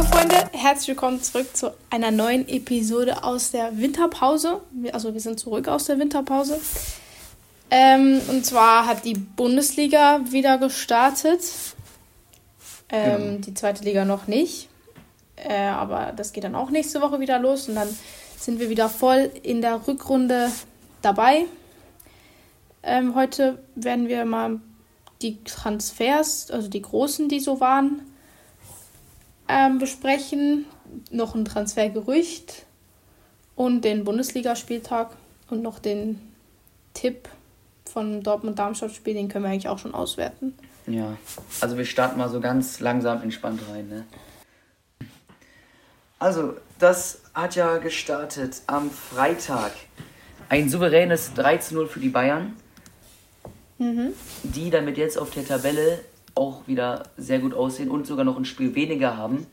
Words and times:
Hallo 0.00 0.12
Freunde, 0.12 0.36
herzlich 0.52 0.88
willkommen 0.88 1.22
zurück 1.22 1.54
zu 1.54 1.74
einer 1.90 2.10
neuen 2.10 2.48
Episode 2.48 3.22
aus 3.22 3.50
der 3.50 3.76
Winterpause. 3.76 4.62
Also 4.94 5.12
wir 5.12 5.20
sind 5.20 5.38
zurück 5.38 5.68
aus 5.68 5.84
der 5.84 5.98
Winterpause. 5.98 6.58
Ähm, 7.70 8.18
und 8.30 8.46
zwar 8.46 8.86
hat 8.86 9.04
die 9.04 9.12
Bundesliga 9.12 10.20
wieder 10.30 10.56
gestartet. 10.56 11.42
Ähm, 12.88 13.18
genau. 13.18 13.40
Die 13.40 13.52
zweite 13.52 13.84
Liga 13.84 14.06
noch 14.06 14.26
nicht. 14.26 14.70
Äh, 15.36 15.66
aber 15.66 16.14
das 16.16 16.32
geht 16.32 16.44
dann 16.44 16.54
auch 16.54 16.70
nächste 16.70 17.02
Woche 17.02 17.20
wieder 17.20 17.38
los 17.38 17.68
und 17.68 17.74
dann 17.74 17.88
sind 18.38 18.58
wir 18.58 18.70
wieder 18.70 18.88
voll 18.88 19.30
in 19.42 19.60
der 19.60 19.86
Rückrunde 19.86 20.50
dabei. 21.02 21.44
Ähm, 22.82 23.14
heute 23.14 23.62
werden 23.74 24.08
wir 24.08 24.24
mal 24.24 24.62
die 25.20 25.44
Transfers, 25.44 26.50
also 26.50 26.68
die 26.68 26.80
großen, 26.80 27.28
die 27.28 27.40
so 27.40 27.60
waren, 27.60 28.00
ähm, 29.50 29.78
besprechen. 29.78 30.66
Noch 31.10 31.34
ein 31.34 31.44
Transfergerücht 31.44 32.66
und 33.54 33.82
den 33.82 34.04
Bundesligaspieltag 34.04 35.10
und 35.50 35.62
noch 35.62 35.78
den 35.78 36.20
Tipp 36.94 37.28
von 37.84 38.22
Dortmund-Darmstadt-Spiel, 38.22 39.14
den 39.14 39.28
können 39.28 39.44
wir 39.44 39.50
eigentlich 39.50 39.68
auch 39.68 39.78
schon 39.78 39.94
auswerten. 39.94 40.54
Ja, 40.86 41.16
also 41.60 41.76
wir 41.76 41.84
starten 41.84 42.18
mal 42.18 42.28
so 42.28 42.40
ganz 42.40 42.80
langsam 42.80 43.22
entspannt 43.22 43.60
rein. 43.70 43.88
Ne? 43.88 44.06
Also, 46.18 46.54
das 46.78 47.22
hat 47.34 47.54
ja 47.54 47.78
gestartet 47.78 48.62
am 48.66 48.90
Freitag. 48.90 49.72
Ein 50.48 50.68
souveränes 50.68 51.34
3 51.34 51.60
0 51.70 51.86
für 51.86 52.00
die 52.00 52.08
Bayern, 52.08 52.56
mhm. 53.78 54.12
die 54.42 54.70
damit 54.70 54.98
jetzt 54.98 55.16
auf 55.16 55.30
der 55.30 55.46
Tabelle 55.46 56.00
auch 56.34 56.66
wieder 56.66 57.04
sehr 57.16 57.38
gut 57.38 57.54
aussehen 57.54 57.90
und 57.90 58.06
sogar 58.06 58.24
noch 58.24 58.36
ein 58.36 58.44
Spiel 58.44 58.74
weniger 58.74 59.16
haben. 59.16 59.46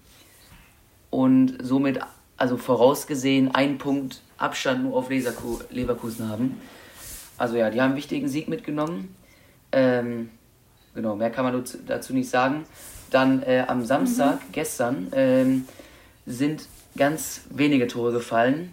Und 1.09 1.57
somit, 1.61 1.99
also 2.37 2.57
vorausgesehen, 2.57 3.53
einen 3.53 3.77
Punkt 3.77 4.21
Abstand 4.37 4.83
nur 4.83 4.95
auf 4.95 5.09
Leverkusen 5.09 6.29
haben. 6.29 6.61
Also 7.37 7.57
ja, 7.57 7.69
die 7.69 7.81
haben 7.81 7.89
einen 7.89 7.97
wichtigen 7.97 8.27
Sieg 8.27 8.47
mitgenommen. 8.47 9.15
Ähm, 9.71 10.29
genau, 10.93 11.15
mehr 11.15 11.31
kann 11.31 11.45
man 11.45 11.63
dazu 11.87 12.13
nicht 12.13 12.29
sagen. 12.29 12.65
Dann 13.09 13.41
äh, 13.43 13.65
am 13.67 13.85
Samstag, 13.85 14.35
mhm. 14.35 14.51
gestern, 14.51 15.07
ähm, 15.11 15.67
sind 16.25 16.67
ganz 16.97 17.41
wenige 17.49 17.87
Tore 17.87 18.11
gefallen 18.11 18.71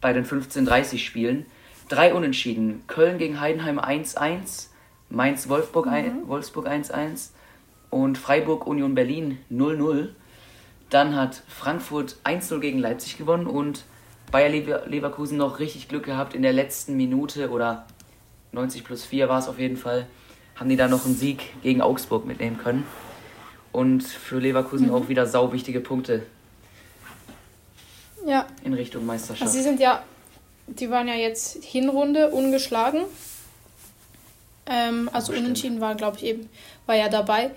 bei 0.00 0.12
den 0.12 0.24
15:30 0.24 0.98
Spielen. 0.98 1.46
Drei 1.88 2.12
Unentschieden. 2.12 2.82
Köln 2.86 3.18
gegen 3.18 3.40
Heidenheim 3.40 3.78
1-1, 3.78 4.66
Mainz-Wolfsburg 5.10 5.86
mhm. 5.86 6.28
Wolfsburg 6.28 6.68
1-1 6.68 7.30
und 7.90 8.18
Freiburg-Union 8.18 8.94
Berlin 8.94 9.38
0-0. 9.50 10.08
Dann 10.90 11.16
hat 11.16 11.42
Frankfurt 11.48 12.16
1-0 12.24 12.60
gegen 12.60 12.78
Leipzig 12.78 13.18
gewonnen 13.18 13.46
und 13.46 13.84
Bayer 14.30 14.50
Leverkusen 14.50 15.38
noch 15.38 15.58
richtig 15.58 15.88
Glück 15.88 16.04
gehabt 16.04 16.34
in 16.34 16.42
der 16.42 16.52
letzten 16.52 16.96
Minute 16.96 17.50
oder 17.50 17.86
90 18.52 18.84
plus 18.84 19.04
4 19.04 19.28
war 19.28 19.38
es 19.38 19.48
auf 19.48 19.58
jeden 19.58 19.76
Fall, 19.76 20.06
haben 20.56 20.68
die 20.68 20.76
da 20.76 20.88
noch 20.88 21.04
einen 21.04 21.14
Sieg 21.14 21.62
gegen 21.62 21.80
Augsburg 21.80 22.26
mitnehmen 22.26 22.58
können. 22.58 22.86
Und 23.72 24.02
für 24.02 24.38
Leverkusen 24.38 24.88
mhm. 24.88 24.94
auch 24.94 25.08
wieder 25.08 25.26
sau 25.26 25.52
wichtige 25.52 25.80
Punkte. 25.80 26.24
Ja. 28.26 28.46
In 28.64 28.74
Richtung 28.74 29.06
Meisterschaft. 29.06 29.42
Also 29.42 29.56
sie 29.56 29.62
sind 29.62 29.80
ja, 29.80 30.02
die 30.66 30.90
waren 30.90 31.08
ja 31.08 31.14
jetzt 31.14 31.62
Hinrunde 31.64 32.30
ungeschlagen. 32.30 33.02
Ähm, 34.68 35.08
also 35.12 35.32
unentschieden 35.32 35.80
war, 35.80 35.94
glaube 35.94 36.18
ich, 36.18 36.24
eben, 36.24 36.48
war 36.86 36.94
ja 36.94 37.08
dabei. 37.08 37.50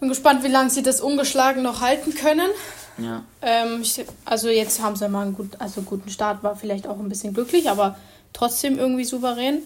Bin 0.00 0.08
gespannt, 0.08 0.44
wie 0.44 0.48
lange 0.48 0.70
sie 0.70 0.82
das 0.82 1.00
ungeschlagen 1.00 1.62
noch 1.62 1.80
halten 1.80 2.14
können. 2.14 2.50
Ja. 2.98 3.24
Ähm, 3.42 3.80
ich, 3.82 4.04
also 4.24 4.48
jetzt 4.48 4.80
haben 4.80 4.96
sie 4.96 5.08
mal 5.08 5.22
einen 5.22 5.34
gut, 5.34 5.58
also 5.58 5.82
guten 5.82 6.10
Start, 6.10 6.42
war 6.42 6.56
vielleicht 6.56 6.86
auch 6.86 6.98
ein 6.98 7.08
bisschen 7.08 7.34
glücklich, 7.34 7.70
aber 7.70 7.98
trotzdem 8.32 8.78
irgendwie 8.78 9.04
souverän. 9.04 9.62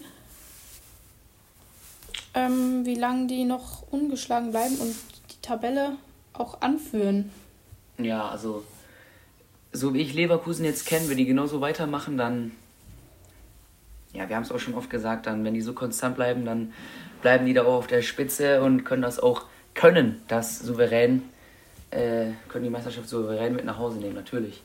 Ähm, 2.33 2.85
wie 2.85 2.95
lange 2.95 3.27
die 3.27 3.43
noch 3.43 3.83
ungeschlagen 3.91 4.51
bleiben 4.51 4.77
und 4.77 4.95
die 5.31 5.41
Tabelle 5.41 5.97
auch 6.33 6.61
anführen. 6.61 7.31
Ja, 7.97 8.29
also 8.29 8.63
so 9.73 9.93
wie 9.93 10.01
ich 10.01 10.13
Leverkusen 10.13 10.63
jetzt 10.63 10.85
kenne, 10.85 11.09
wenn 11.09 11.17
die 11.17 11.25
genauso 11.25 11.59
weitermachen, 11.59 12.17
dann 12.17 12.51
ja, 14.13 14.27
wir 14.27 14.35
haben 14.35 14.43
es 14.43 14.51
auch 14.51 14.59
schon 14.59 14.73
oft 14.73 14.89
gesagt, 14.89 15.25
dann 15.27 15.43
wenn 15.43 15.53
die 15.53 15.61
so 15.61 15.73
konstant 15.73 16.15
bleiben, 16.15 16.45
dann 16.45 16.73
bleiben 17.21 17.45
die 17.45 17.53
da 17.53 17.63
auch 17.63 17.75
auf 17.75 17.87
der 17.87 18.01
Spitze 18.01 18.61
und 18.61 18.83
können 18.83 19.01
das 19.01 19.19
auch 19.19 19.45
können, 19.75 20.21
das 20.27 20.59
souverän 20.59 21.23
äh, 21.91 22.27
können 22.47 22.63
die 22.63 22.69
Meisterschaft 22.69 23.09
souverän 23.09 23.55
mit 23.55 23.65
nach 23.65 23.77
Hause 23.77 23.97
nehmen, 23.97 24.15
natürlich. 24.15 24.61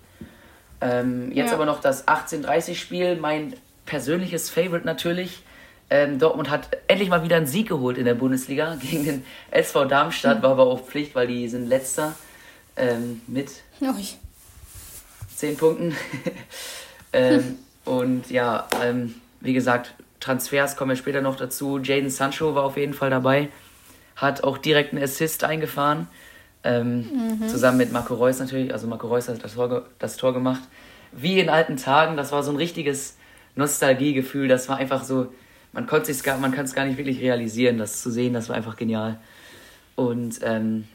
Ähm, 0.81 1.33
jetzt 1.33 1.49
ja. 1.49 1.55
aber 1.55 1.67
noch 1.67 1.81
das 1.81 2.07
18:30-Spiel, 2.07 3.17
mein 3.17 3.55
persönliches 3.87 4.51
Favorite 4.51 4.85
natürlich. 4.85 5.43
Ähm, 5.91 6.19
Dortmund 6.19 6.51
hat 6.51 6.77
endlich 6.89 7.09
mal 7.11 7.23
wieder 7.23 7.37
einen 7.37 7.47
Sieg 7.47 7.69
geholt 7.69 7.99
in 7.99 8.05
der 8.05 8.15
Bundesliga 8.15 8.77
gegen 8.81 9.05
den 9.05 9.25
SV 9.51 9.85
Darmstadt, 9.85 10.39
mhm. 10.39 10.43
war 10.43 10.51
aber 10.53 10.67
auch 10.67 10.85
Pflicht, 10.85 11.15
weil 11.15 11.27
die 11.27 11.49
sind 11.49 11.69
letzter 11.69 12.15
ähm, 12.77 13.21
mit 13.27 13.51
zehn 15.35 15.57
Punkten. 15.57 15.95
ähm, 17.13 17.59
und 17.85 18.31
ja, 18.31 18.67
ähm, 18.83 19.15
wie 19.45 19.53
gesagt, 19.53 19.95
Transfers 20.21 20.77
kommen 20.77 20.91
wir 20.91 20.97
später 20.97 21.21
noch 21.21 21.37
dazu. 21.37 21.79
Jaden 21.79 22.11
Sancho 22.11 22.55
war 22.55 22.65
auf 22.65 22.79
jeden 22.79 22.95
Fall 22.95 23.11
dabei, 23.11 23.51
hat 24.17 24.43
auch 24.43 24.57
direkt 24.57 24.93
einen 24.93 25.05
Assist 25.05 25.45
eingefahren. 25.45 26.09
Ähm, 26.65 27.39
mhm. 27.41 27.49
Zusammen 27.49 27.77
mit 27.77 27.93
Marco 27.93 28.15
Reus 28.15 28.39
natürlich. 28.39 28.73
Also 28.73 28.87
Marco 28.87 29.07
Reus 29.07 29.29
hat 29.29 29.45
das 29.45 29.55
Tor, 29.55 29.85
das 29.99 30.17
Tor 30.17 30.33
gemacht. 30.33 30.63
Wie 31.13 31.39
in 31.39 31.51
alten 31.51 31.77
Tagen. 31.77 32.17
Das 32.17 32.33
war 32.33 32.43
so 32.43 32.51
ein 32.51 32.57
richtiges 32.57 33.19
Nostalgiegefühl. 33.55 34.49
Das 34.49 34.69
war 34.71 34.79
einfach 34.79 35.05
so, 35.05 35.33
man 35.73 35.87
konnte 35.87 36.11
es 36.11 36.23
gar, 36.23 36.39
man 36.39 36.53
kann 36.53 36.65
es 36.65 36.75
gar 36.75 36.87
nicht 36.87 36.97
wirklich 36.97 37.21
realisieren, 37.21 37.77
das 37.77 38.01
zu 38.01 38.11
sehen. 38.11 38.33
Das 38.33 38.49
war 38.49 38.57
einfach 38.57 38.77
genial. 38.77 39.19
Und 39.95 40.41
ähm, 40.43 40.89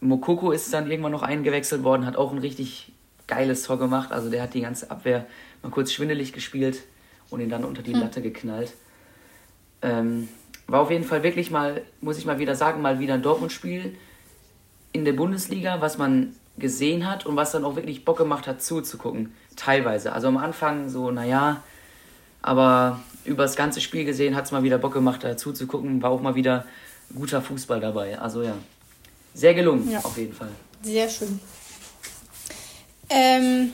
Mokoko 0.00 0.50
ist 0.50 0.74
dann 0.74 0.90
irgendwann 0.90 1.12
noch 1.12 1.22
eingewechselt 1.22 1.84
worden, 1.84 2.04
hat 2.04 2.16
auch 2.16 2.32
ein 2.32 2.38
richtig 2.38 2.92
geiles 3.28 3.62
Tor 3.62 3.78
gemacht. 3.78 4.10
Also 4.10 4.28
der 4.28 4.42
hat 4.42 4.54
die 4.54 4.62
ganze 4.62 4.90
Abwehr 4.90 5.24
mal 5.62 5.70
kurz 5.70 5.92
schwindelig 5.92 6.32
gespielt 6.32 6.80
und 7.30 7.40
ihn 7.40 7.48
dann 7.48 7.64
unter 7.64 7.82
die 7.82 7.92
hm. 7.92 8.00
Latte 8.00 8.22
geknallt. 8.22 8.74
Ähm, 9.82 10.28
war 10.66 10.80
auf 10.80 10.90
jeden 10.90 11.04
Fall 11.04 11.22
wirklich 11.22 11.50
mal, 11.50 11.82
muss 12.00 12.18
ich 12.18 12.26
mal 12.26 12.38
wieder 12.38 12.54
sagen, 12.54 12.82
mal 12.82 12.98
wieder 12.98 13.14
ein 13.14 13.22
Dortmund-Spiel 13.22 13.96
in 14.92 15.04
der 15.04 15.12
Bundesliga, 15.12 15.80
was 15.80 15.98
man 15.98 16.34
gesehen 16.58 17.08
hat 17.08 17.26
und 17.26 17.36
was 17.36 17.52
dann 17.52 17.64
auch 17.64 17.76
wirklich 17.76 18.04
Bock 18.04 18.18
gemacht 18.18 18.46
hat 18.46 18.62
zuzugucken. 18.62 19.34
Teilweise. 19.56 20.12
Also 20.12 20.28
am 20.28 20.36
Anfang 20.36 20.88
so, 20.88 21.10
naja, 21.10 21.62
aber 22.42 23.00
über 23.24 23.42
das 23.42 23.56
ganze 23.56 23.80
Spiel 23.80 24.04
gesehen 24.04 24.36
hat 24.36 24.44
es 24.44 24.52
mal 24.52 24.62
wieder 24.62 24.78
Bock 24.78 24.94
gemacht, 24.94 25.24
da 25.24 25.36
zuzugucken. 25.36 26.02
War 26.02 26.10
auch 26.10 26.20
mal 26.20 26.34
wieder 26.34 26.64
guter 27.14 27.42
Fußball 27.42 27.80
dabei. 27.80 28.18
Also 28.18 28.42
ja, 28.42 28.54
sehr 29.34 29.54
gelungen 29.54 29.90
ja. 29.90 30.00
auf 30.00 30.16
jeden 30.16 30.32
Fall. 30.32 30.50
Sehr 30.82 31.08
schön. 31.08 31.40
Ähm, 33.08 33.72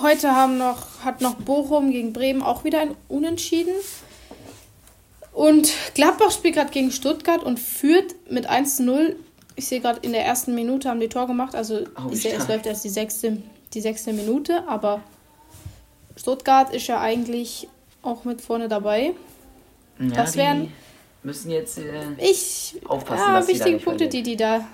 heute 0.00 0.34
haben 0.34 0.58
noch, 0.58 1.04
hat 1.04 1.20
noch 1.20 1.34
Bochum 1.34 1.90
gegen 1.90 2.12
Bremen 2.12 2.42
auch 2.42 2.64
wieder 2.64 2.80
ein 2.80 2.94
Unentschieden. 3.08 3.74
Und 5.32 5.72
Gladbach 5.94 6.30
spielt 6.30 6.54
gerade 6.54 6.70
gegen 6.70 6.90
Stuttgart 6.92 7.42
und 7.42 7.58
führt 7.58 8.14
mit 8.30 8.46
1 8.46 8.76
zu 8.76 8.84
0 8.84 9.16
ich 9.56 9.66
sehe 9.66 9.80
gerade, 9.80 10.00
in 10.02 10.12
der 10.12 10.24
ersten 10.24 10.54
Minute 10.54 10.88
haben 10.88 11.00
die 11.00 11.08
Tor 11.08 11.26
gemacht. 11.26 11.54
Also 11.54 11.84
oh, 11.96 12.10
es 12.10 12.24
läuft 12.48 12.66
erst 12.66 12.84
die 12.84 12.88
sechste, 12.88 13.38
die 13.72 13.80
sechste 13.80 14.12
Minute, 14.12 14.66
aber 14.68 15.00
Stuttgart 16.16 16.72
ist 16.74 16.86
ja 16.86 17.00
eigentlich 17.00 17.68
auch 18.02 18.24
mit 18.24 18.40
vorne 18.40 18.68
dabei. 18.68 19.14
Ja, 19.98 20.06
das 20.08 20.36
wären. 20.36 20.72
Müssen 21.22 21.50
jetzt 21.50 21.78
äh, 21.78 21.82
ich, 22.18 22.76
aufpassen. 22.86 23.22
Ja, 23.26 23.38
dass 23.38 23.48
wichtige 23.48 23.78
da 23.78 23.84
Punkte, 23.84 24.08
die 24.08 24.22
die 24.22 24.36
da. 24.36 24.66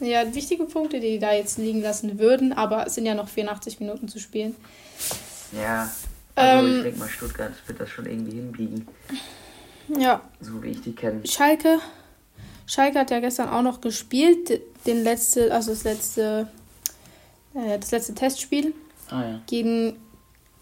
Ja, 0.00 0.34
wichtige 0.34 0.64
Punkte, 0.64 1.00
die 1.00 1.12
die 1.12 1.18
da 1.18 1.32
jetzt 1.32 1.58
liegen 1.58 1.82
lassen 1.82 2.18
würden, 2.18 2.52
aber 2.52 2.86
es 2.86 2.94
sind 2.94 3.06
ja 3.06 3.14
noch 3.14 3.28
84 3.28 3.80
Minuten 3.80 4.08
zu 4.08 4.18
spielen. 4.18 4.54
Ja, 5.52 5.90
also 6.34 6.66
ähm, 6.66 6.76
ich 6.76 6.82
denke 6.82 6.98
mal, 6.98 7.08
Stuttgart 7.08 7.52
wird 7.66 7.80
das 7.80 7.88
schon 7.88 8.06
irgendwie 8.06 8.36
hinbiegen. 8.36 8.88
Ja. 9.98 10.22
So 10.40 10.62
wie 10.62 10.70
ich 10.70 10.80
die 10.80 10.94
kenne. 10.94 11.26
Schalke 11.26 11.78
Schalke 12.66 12.98
hat 12.98 13.10
ja 13.10 13.20
gestern 13.20 13.48
auch 13.48 13.62
noch 13.62 13.80
gespielt, 13.80 14.60
den 14.86 15.02
letzte, 15.02 15.52
also 15.52 15.70
das 15.70 15.84
letzte, 15.84 16.48
äh, 17.54 17.78
das 17.78 17.90
letzte 17.90 18.14
Testspiel 18.14 18.74
ah, 19.10 19.22
ja. 19.22 19.40
gegen 19.46 19.96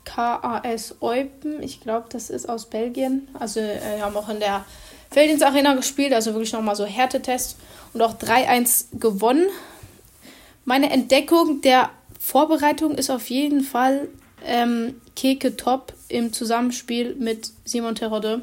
KAS 0.05 0.97
Eupen. 1.01 1.63
Ich 1.63 1.81
glaube, 1.81 2.09
das 2.11 2.29
ist 2.29 2.49
aus 2.49 2.69
Belgien. 2.69 3.29
Also 3.39 3.61
äh, 3.61 4.01
haben 4.01 4.17
auch 4.17 4.29
in 4.29 4.41
der 4.41 4.65
Feldins 5.13 5.43
Arena 5.43 5.75
gespielt, 5.75 6.13
also 6.13 6.33
wirklich 6.33 6.53
nochmal 6.53 6.77
so 6.77 6.85
Härtetest 6.85 7.57
und 7.93 8.03
auch 8.03 8.19
3-1 8.19 8.99
gewonnen. 8.99 9.47
Meine 10.65 10.91
Entdeckung 10.91 11.61
der 11.61 11.91
Vorbereitung 12.21 12.95
ist 12.95 13.11
auf 13.11 13.31
jeden 13.31 13.63
Fall 13.63 14.09
ähm, 14.45 15.01
Keke 15.17 15.57
Top 15.57 15.93
im 16.09 16.33
Zusammenspiel 16.33 17.15
mit 17.17 17.51
Simon 17.65 17.95
Terode. 17.95 18.43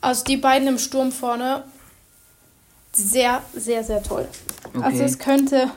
Also 0.00 0.24
die 0.24 0.36
beiden 0.36 0.68
im 0.68 0.78
Sturm 0.78 1.12
vorne 1.12 1.64
sehr, 2.92 3.42
sehr, 3.54 3.84
sehr 3.84 4.02
toll. 4.02 4.26
Okay. 4.74 4.82
Also 4.82 5.02
es 5.02 5.18
könnte 5.18 5.70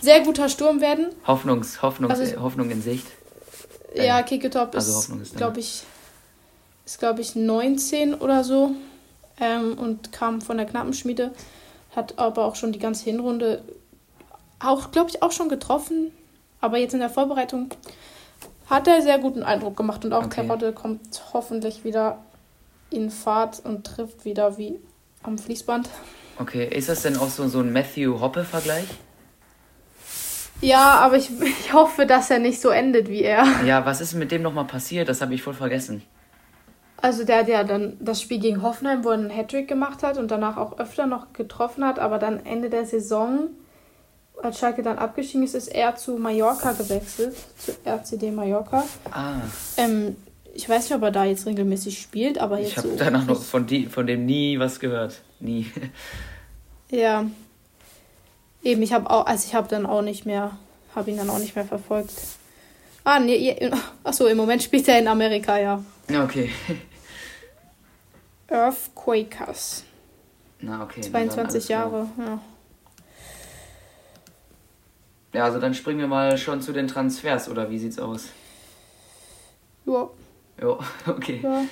sehr 0.00 0.20
guter 0.20 0.48
Sturm 0.48 0.80
werden. 0.80 1.06
Hoffnungs, 1.26 1.80
Hoffnungs, 1.80 2.18
also, 2.18 2.42
Hoffnung 2.42 2.70
in 2.70 2.82
Sicht. 2.82 3.06
Ja, 3.94 4.20
äh, 4.20 4.22
Kiketop 4.22 4.74
also 4.74 5.14
ist, 5.16 5.36
glaube 5.36 5.60
ich, 5.60 5.82
ist 6.84 6.98
glaube 6.98 7.20
ich 7.20 7.34
19 7.36 8.14
oder 8.14 8.44
so 8.44 8.74
ähm, 9.42 9.76
und 9.76 10.12
kam 10.12 10.40
von 10.40 10.56
der 10.56 10.66
Knappenschmiede, 10.66 11.32
hat 11.94 12.18
aber 12.18 12.44
auch 12.44 12.54
schon 12.54 12.72
die 12.72 12.78
ganze 12.78 13.04
Hinrunde 13.04 13.62
auch, 14.60 14.92
glaube 14.92 15.10
ich, 15.10 15.22
auch 15.22 15.32
schon 15.32 15.48
getroffen, 15.48 16.12
aber 16.60 16.78
jetzt 16.78 16.94
in 16.94 17.00
der 17.00 17.10
Vorbereitung 17.10 17.70
hat 18.70 18.86
er 18.86 19.02
sehr 19.02 19.18
guten 19.18 19.42
Eindruck 19.42 19.76
gemacht 19.76 20.04
und 20.04 20.12
auch 20.12 20.26
okay. 20.26 20.46
Karotte 20.46 20.72
kommt 20.72 21.00
hoffentlich 21.32 21.84
wieder 21.84 22.18
in 22.90 23.10
Fahrt 23.10 23.60
und 23.64 23.84
trifft 23.84 24.24
wieder 24.24 24.56
wie 24.56 24.78
am 25.24 25.36
Fließband. 25.36 25.88
Okay, 26.38 26.68
ist 26.68 26.88
das 26.88 27.02
denn 27.02 27.16
auch 27.16 27.28
so, 27.28 27.48
so 27.48 27.58
ein 27.58 27.72
Matthew-Hoppe-Vergleich? 27.72 28.86
Ja, 30.60 31.00
aber 31.00 31.16
ich, 31.16 31.30
ich 31.60 31.72
hoffe, 31.72 32.06
dass 32.06 32.30
er 32.30 32.38
nicht 32.38 32.60
so 32.60 32.68
endet 32.70 33.08
wie 33.08 33.22
er. 33.22 33.44
Ja, 33.66 33.84
was 33.84 34.00
ist 34.00 34.14
mit 34.14 34.30
dem 34.30 34.42
nochmal 34.42 34.66
passiert? 34.66 35.08
Das 35.08 35.20
habe 35.20 35.34
ich 35.34 35.42
voll 35.42 35.54
vergessen. 35.54 36.02
Also 37.02 37.24
der, 37.24 37.42
der 37.42 37.64
dann 37.64 37.96
das 37.98 38.22
Spiel 38.22 38.38
gegen 38.38 38.62
Hoffenheim, 38.62 39.02
wo 39.02 39.08
er 39.08 39.14
einen 39.14 39.30
Hattrick 39.30 39.66
gemacht 39.66 40.04
hat 40.04 40.18
und 40.18 40.30
danach 40.30 40.56
auch 40.56 40.78
öfter 40.78 41.06
noch 41.06 41.32
getroffen 41.32 41.84
hat, 41.84 41.98
aber 41.98 42.18
dann 42.18 42.46
Ende 42.46 42.70
der 42.70 42.86
Saison, 42.86 43.48
als 44.40 44.60
Schalke 44.60 44.84
dann 44.84 44.98
abgestiegen 44.98 45.42
ist, 45.42 45.56
ist 45.56 45.66
er 45.66 45.96
zu 45.96 46.16
Mallorca 46.16 46.72
gewechselt, 46.72 47.34
zu 47.58 47.72
RCD 47.84 48.30
Mallorca. 48.30 48.84
Ah. 49.10 49.34
Ähm, 49.76 50.16
ich 50.54 50.68
weiß 50.68 50.84
nicht, 50.84 50.94
ob 50.94 51.02
er 51.02 51.10
da 51.10 51.24
jetzt 51.24 51.44
regelmäßig 51.44 52.00
spielt, 52.00 52.38
aber 52.38 52.60
jetzt. 52.60 52.70
Ich 52.70 52.76
habe 52.76 52.88
so 52.88 52.96
danach 52.96 53.26
noch 53.26 53.42
von, 53.42 53.66
die, 53.66 53.86
von 53.86 54.06
dem 54.06 54.24
nie 54.24 54.60
was 54.60 54.78
gehört. 54.78 55.22
Nie. 55.40 55.66
Ja. 56.90 57.24
Eben, 58.62 58.82
ich 58.82 58.92
habe 58.92 59.10
auch, 59.10 59.26
also 59.26 59.46
ich 59.48 59.54
habe 59.54 59.66
dann 59.66 59.86
auch 59.86 60.02
nicht 60.02 60.26
mehr, 60.26 60.58
habe 60.94 61.10
ihn 61.10 61.16
dann 61.16 61.30
auch 61.30 61.38
nicht 61.38 61.56
mehr 61.56 61.64
verfolgt. 61.64 62.12
Ah, 63.02 63.18
nee, 63.18 63.58
achso, 64.04 64.26
im 64.26 64.36
Moment 64.36 64.62
spielt 64.62 64.86
er 64.86 64.98
in 64.98 65.08
Amerika, 65.08 65.58
ja. 65.58 65.82
Ja, 66.08 66.22
okay. 66.22 66.50
Earthquakers. 68.52 69.84
Na, 70.60 70.84
okay. 70.84 71.00
22 71.00 71.68
Jahre, 71.68 72.08
ja. 72.18 72.38
Ja, 75.32 75.44
also 75.44 75.58
dann 75.58 75.74
springen 75.74 76.00
wir 76.00 76.08
mal 76.08 76.36
schon 76.36 76.60
zu 76.60 76.72
den 76.72 76.88
Transfers, 76.88 77.48
oder 77.48 77.70
wie 77.70 77.78
sieht's 77.78 77.98
aus? 77.98 78.26
Ja. 79.86 80.10
Ja, 80.60 80.78
okay. 81.06 81.40
Ja. 81.42 81.64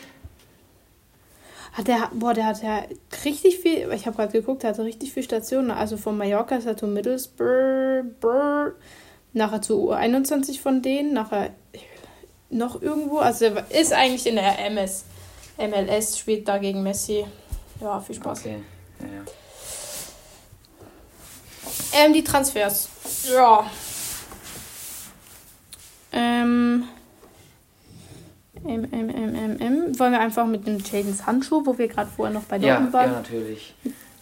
Hat 1.72 1.86
der, 1.86 2.10
boah, 2.12 2.34
der 2.34 2.46
hat 2.46 2.62
ja 2.62 2.82
richtig 3.24 3.58
viel, 3.58 3.92
ich 3.92 4.06
habe 4.06 4.16
gerade 4.16 4.32
geguckt, 4.32 4.62
der 4.62 4.70
hatte 4.70 4.82
richtig 4.82 5.12
viele 5.12 5.24
Stationen. 5.24 5.70
Also 5.70 5.96
von 5.96 6.18
Mallorca 6.18 6.56
ist 6.56 6.66
er 6.66 6.76
zu 6.76 6.86
Middlesbrough, 6.86 8.72
nachher 9.32 9.62
zu 9.62 9.92
U21 9.92 10.60
von 10.60 10.82
denen, 10.82 11.12
nachher 11.12 11.50
noch 12.48 12.82
irgendwo. 12.82 13.18
Also 13.18 13.44
er 13.44 13.70
ist 13.70 13.92
eigentlich 13.92 14.26
in 14.26 14.34
der 14.34 14.58
MS. 14.66 15.04
MLS 15.68 16.18
spielt 16.18 16.48
da 16.48 16.58
gegen 16.58 16.82
Messi. 16.82 17.24
Ja, 17.80 18.00
viel 18.00 18.16
Spaß. 18.16 18.40
Okay, 18.40 18.56
ja, 19.00 19.06
ja. 19.06 19.22
Ähm, 21.92 22.12
die 22.12 22.24
Transfers. 22.24 22.88
Ja. 23.32 23.70
Ähm. 26.12 26.84
M, 28.64 28.84
M, 28.92 29.08
M, 29.08 29.34
M, 29.34 29.58
M. 29.58 29.98
Wollen 29.98 30.12
wir 30.12 30.20
einfach 30.20 30.46
mit 30.46 30.66
dem 30.66 30.78
Jaden 30.78 31.14
Sancho, 31.14 31.64
wo 31.64 31.78
wir 31.78 31.88
gerade 31.88 32.10
vorher 32.14 32.34
noch 32.34 32.44
bei 32.44 32.58
Dortmund 32.58 32.92
ja, 32.92 32.98
waren? 32.98 33.10
Ja, 33.10 33.16
natürlich. 33.16 33.74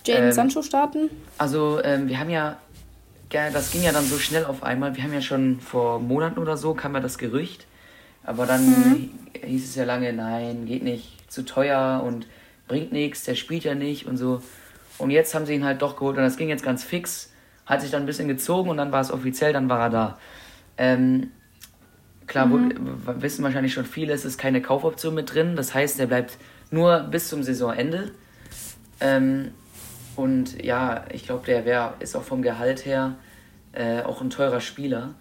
Jaden 0.07 0.27
ähm, 0.27 0.33
Sancho 0.33 0.63
starten? 0.63 1.11
Also, 1.39 1.83
ähm, 1.83 2.09
wir 2.09 2.21
haben 2.21 2.31
ja, 2.31 2.57
das 3.31 3.73
ging 3.73 3.83
ja 3.83 3.93
dann 3.93 4.05
so 4.05 4.19
schnell 4.19 4.45
auf 4.45 4.63
einmal. 4.63 4.95
Wir 4.95 5.03
haben 5.03 5.13
ja 5.13 5.21
schon 5.21 5.61
vor 5.61 5.99
Monaten 5.99 6.39
oder 6.39 6.57
so, 6.57 6.75
kam 6.75 6.95
ja 6.95 7.01
das 7.01 7.19
Gerücht. 7.19 7.67
Aber 8.23 8.47
dann 8.47 8.67
mhm. 8.67 9.11
hieß 9.45 9.71
es 9.71 9.75
ja 9.75 9.85
lange, 9.85 10.13
nein, 10.13 10.67
geht 10.67 10.83
nicht, 10.83 11.18
zu 11.29 11.45
teuer 11.45 12.03
und 12.05 12.27
bringt 12.67 12.93
nichts, 12.93 13.25
der 13.25 13.35
spielt 13.35 13.65
ja 13.65 13.75
nicht 13.75 14.07
und 14.07 14.17
so. 14.17 14.43
Und 14.99 15.11
jetzt 15.11 15.35
haben 15.35 15.47
sie 15.47 15.55
ihn 15.55 15.65
halt 15.65 15.83
doch 15.83 15.97
geholt 15.97 16.17
und 16.17 16.25
das 16.25 16.37
ging 16.37 16.49
jetzt 16.49 16.65
ganz 16.65 16.85
fix. 16.85 17.33
Hat 17.67 17.83
sich 17.83 17.91
dann 17.91 18.03
ein 18.03 18.07
bisschen 18.07 18.29
gezogen 18.29 18.71
und 18.71 18.79
dann 18.79 18.93
war 18.93 19.01
es 19.01 19.11
offiziell, 19.11 19.53
dann 19.53 19.69
war 19.69 19.81
er 19.81 19.91
da. 19.91 20.19
Ähm, 20.77 21.31
Klar, 22.29 22.47
mhm. 22.47 23.01
wo, 23.07 23.23
wissen 23.23 23.43
wahrscheinlich 23.43 23.73
schon 23.73 23.87
viele, 23.87 24.13
es 24.13 24.25
ist 24.25 24.39
keine 24.39 24.63
Kaufoption 24.63 25.15
mit 25.15 25.35
drin. 25.35 25.57
Das 25.57 25.75
heißt, 25.75 25.99
er 25.99 26.07
bleibt 26.07 26.37
nur 26.71 27.01
bis 27.01 27.29
zum 27.29 27.43
Saisonende. 27.43 28.13
Ähm, 29.01 29.53
und 30.15 30.63
ja, 30.63 31.05
ich 31.11 31.25
glaube, 31.25 31.47
der 31.47 31.65
wär, 31.65 31.95
ist 32.01 32.15
auch 32.15 32.23
vom 32.23 32.43
Gehalt 32.43 32.85
her 32.85 33.17
äh, 33.73 34.03
auch 34.03 34.21
ein 34.21 34.31
teurer 34.31 34.61
Spieler. 34.61 35.15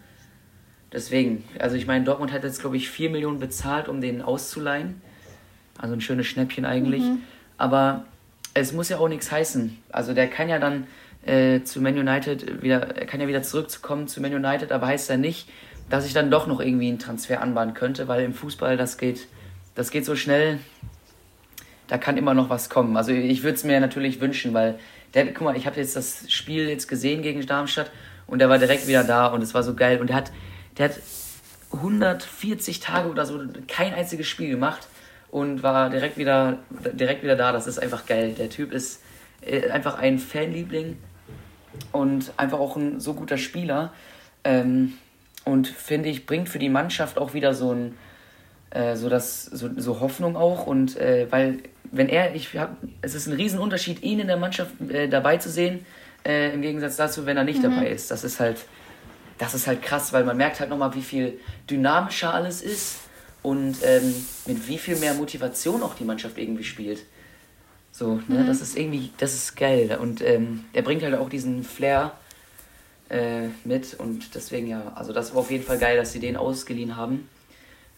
Deswegen, 0.91 1.43
also 1.59 1.75
ich 1.75 1.87
meine, 1.87 2.03
Dortmund 2.03 2.31
hat 2.31 2.43
jetzt, 2.43 2.59
glaube 2.59 2.77
ich, 2.77 2.89
4 2.89 3.09
Millionen 3.09 3.39
bezahlt, 3.39 3.87
um 3.87 4.01
den 4.01 4.21
auszuleihen. 4.21 5.01
Also 5.77 5.93
ein 5.93 6.01
schönes 6.01 6.27
Schnäppchen 6.27 6.65
eigentlich. 6.65 7.03
Mhm. 7.03 7.23
Aber 7.57 8.05
es 8.53 8.73
muss 8.73 8.89
ja 8.89 8.97
auch 8.97 9.09
nichts 9.09 9.31
heißen. 9.31 9.77
Also 9.91 10.13
der 10.13 10.27
kann 10.27 10.49
ja 10.49 10.59
dann 10.59 10.87
äh, 11.25 11.63
zu 11.63 11.81
Man 11.81 11.97
United 11.97 12.61
wieder, 12.61 12.95
er 12.97 13.05
kann 13.05 13.19
ja 13.19 13.27
wieder 13.27 13.43
zurückkommen 13.43 14.07
zu 14.07 14.21
Man 14.21 14.33
United, 14.33 14.71
aber 14.71 14.87
heißt 14.87 15.09
ja 15.09 15.17
nicht, 15.17 15.49
dass 15.89 16.05
ich 16.05 16.13
dann 16.13 16.31
doch 16.31 16.47
noch 16.47 16.59
irgendwie 16.59 16.87
einen 16.87 16.99
Transfer 16.99 17.41
anbahnen 17.41 17.73
könnte, 17.73 18.07
weil 18.07 18.23
im 18.23 18.33
Fußball 18.33 18.77
das 18.77 18.97
geht, 18.97 19.27
das 19.75 19.91
geht 19.91 20.05
so 20.05 20.15
schnell, 20.15 20.59
da 21.87 21.97
kann 21.97 22.17
immer 22.17 22.33
noch 22.33 22.49
was 22.49 22.69
kommen. 22.69 22.97
Also 22.97 23.11
ich 23.11 23.43
würde 23.43 23.55
es 23.55 23.63
mir 23.63 23.79
natürlich 23.79 24.19
wünschen, 24.19 24.53
weil 24.53 24.79
der, 25.13 25.33
guck 25.33 25.43
mal, 25.43 25.55
ich 25.55 25.65
habe 25.65 25.79
jetzt 25.79 25.95
das 25.95 26.29
Spiel 26.31 26.67
jetzt 26.67 26.87
gesehen 26.87 27.21
gegen 27.21 27.45
Darmstadt 27.45 27.91
und 28.25 28.39
der 28.39 28.49
war 28.49 28.57
direkt 28.57 28.87
wieder 28.87 29.03
da 29.03 29.27
und 29.27 29.41
es 29.41 29.53
war 29.53 29.63
so 29.63 29.73
geil 29.73 30.01
und 30.01 30.07
der 30.07 30.17
hat, 30.17 30.31
der 30.77 30.89
hat 30.89 30.99
140 31.71 32.79
Tage 32.79 33.09
oder 33.09 33.25
so 33.25 33.39
kein 33.67 33.93
einziges 33.93 34.27
Spiel 34.27 34.49
gemacht 34.49 34.87
und 35.31 35.63
war 35.63 35.89
direkt 35.89 36.17
wieder, 36.17 36.59
direkt 36.93 37.23
wieder 37.23 37.35
da. 37.35 37.51
Das 37.51 37.67
ist 37.67 37.79
einfach 37.79 38.05
geil. 38.05 38.35
Der 38.37 38.49
Typ 38.49 38.71
ist 38.71 39.01
äh, 39.41 39.69
einfach 39.69 39.97
ein 39.97 40.19
Fanliebling 40.19 40.97
und 41.91 42.33
einfach 42.37 42.59
auch 42.59 42.75
ein 42.75 42.99
so 42.99 43.13
guter 43.13 43.37
Spieler. 43.37 43.93
Ähm, 44.43 44.93
und 45.45 45.67
finde 45.67 46.09
ich, 46.09 46.25
bringt 46.25 46.49
für 46.49 46.59
die 46.59 46.69
Mannschaft 46.69 47.17
auch 47.17 47.33
wieder 47.33 47.53
so 47.53 47.71
ein 47.71 47.97
äh, 48.71 48.95
so, 48.95 49.09
das, 49.09 49.45
so, 49.45 49.69
so 49.77 49.99
Hoffnung 50.01 50.35
auch 50.35 50.67
und 50.67 50.97
äh, 50.97 51.27
weil 51.29 51.59
wenn 51.89 52.09
er, 52.09 52.35
ich 52.35 52.57
hab, 52.57 52.75
es 53.01 53.15
ist 53.15 53.27
ein 53.27 53.33
Riesenunterschied, 53.33 54.03
ihn 54.03 54.19
in 54.19 54.27
der 54.27 54.35
Mannschaft 54.35 54.71
äh, 54.89 55.07
dabei 55.07 55.37
zu 55.37 55.49
sehen, 55.49 55.85
äh, 56.25 56.53
im 56.53 56.61
Gegensatz 56.61 56.97
dazu, 56.97 57.25
wenn 57.25 57.37
er 57.37 57.45
nicht 57.45 57.59
mhm. 57.59 57.75
dabei 57.75 57.87
ist. 57.87 58.11
Das 58.11 58.25
ist 58.25 58.41
halt, 58.41 58.65
das 59.37 59.53
ist 59.53 59.67
halt 59.67 59.81
krass, 59.81 60.11
weil 60.11 60.25
man 60.25 60.35
merkt 60.35 60.59
halt 60.59 60.69
nochmal, 60.69 60.93
wie 60.95 61.01
viel 61.01 61.39
dynamischer 61.69 62.33
alles 62.33 62.61
ist 62.61 63.06
und 63.43 63.77
ähm, 63.83 64.13
mit 64.45 64.67
wie 64.67 64.77
viel 64.77 64.97
mehr 64.97 65.13
Motivation 65.13 65.83
auch 65.83 65.95
die 65.95 66.03
Mannschaft 66.03 66.37
irgendwie 66.37 66.63
spielt. 66.63 67.03
So, 67.91 68.15
ne, 68.27 68.43
mhm. 68.43 68.47
das 68.47 68.61
ist 68.61 68.77
irgendwie, 68.77 69.11
das 69.17 69.33
ist 69.33 69.55
geil 69.55 69.97
und 69.99 70.21
ähm, 70.21 70.65
er 70.73 70.81
bringt 70.81 71.03
halt 71.03 71.15
auch 71.15 71.29
diesen 71.29 71.63
Flair 71.63 72.11
äh, 73.09 73.47
mit 73.63 73.95
und 73.95 74.35
deswegen 74.35 74.67
ja, 74.67 74.91
also 74.95 75.13
das 75.13 75.33
war 75.33 75.41
auf 75.41 75.51
jeden 75.51 75.63
Fall 75.63 75.79
geil, 75.79 75.97
dass 75.97 76.11
sie 76.11 76.19
den 76.19 76.37
ausgeliehen 76.37 76.95
haben. 76.95 77.27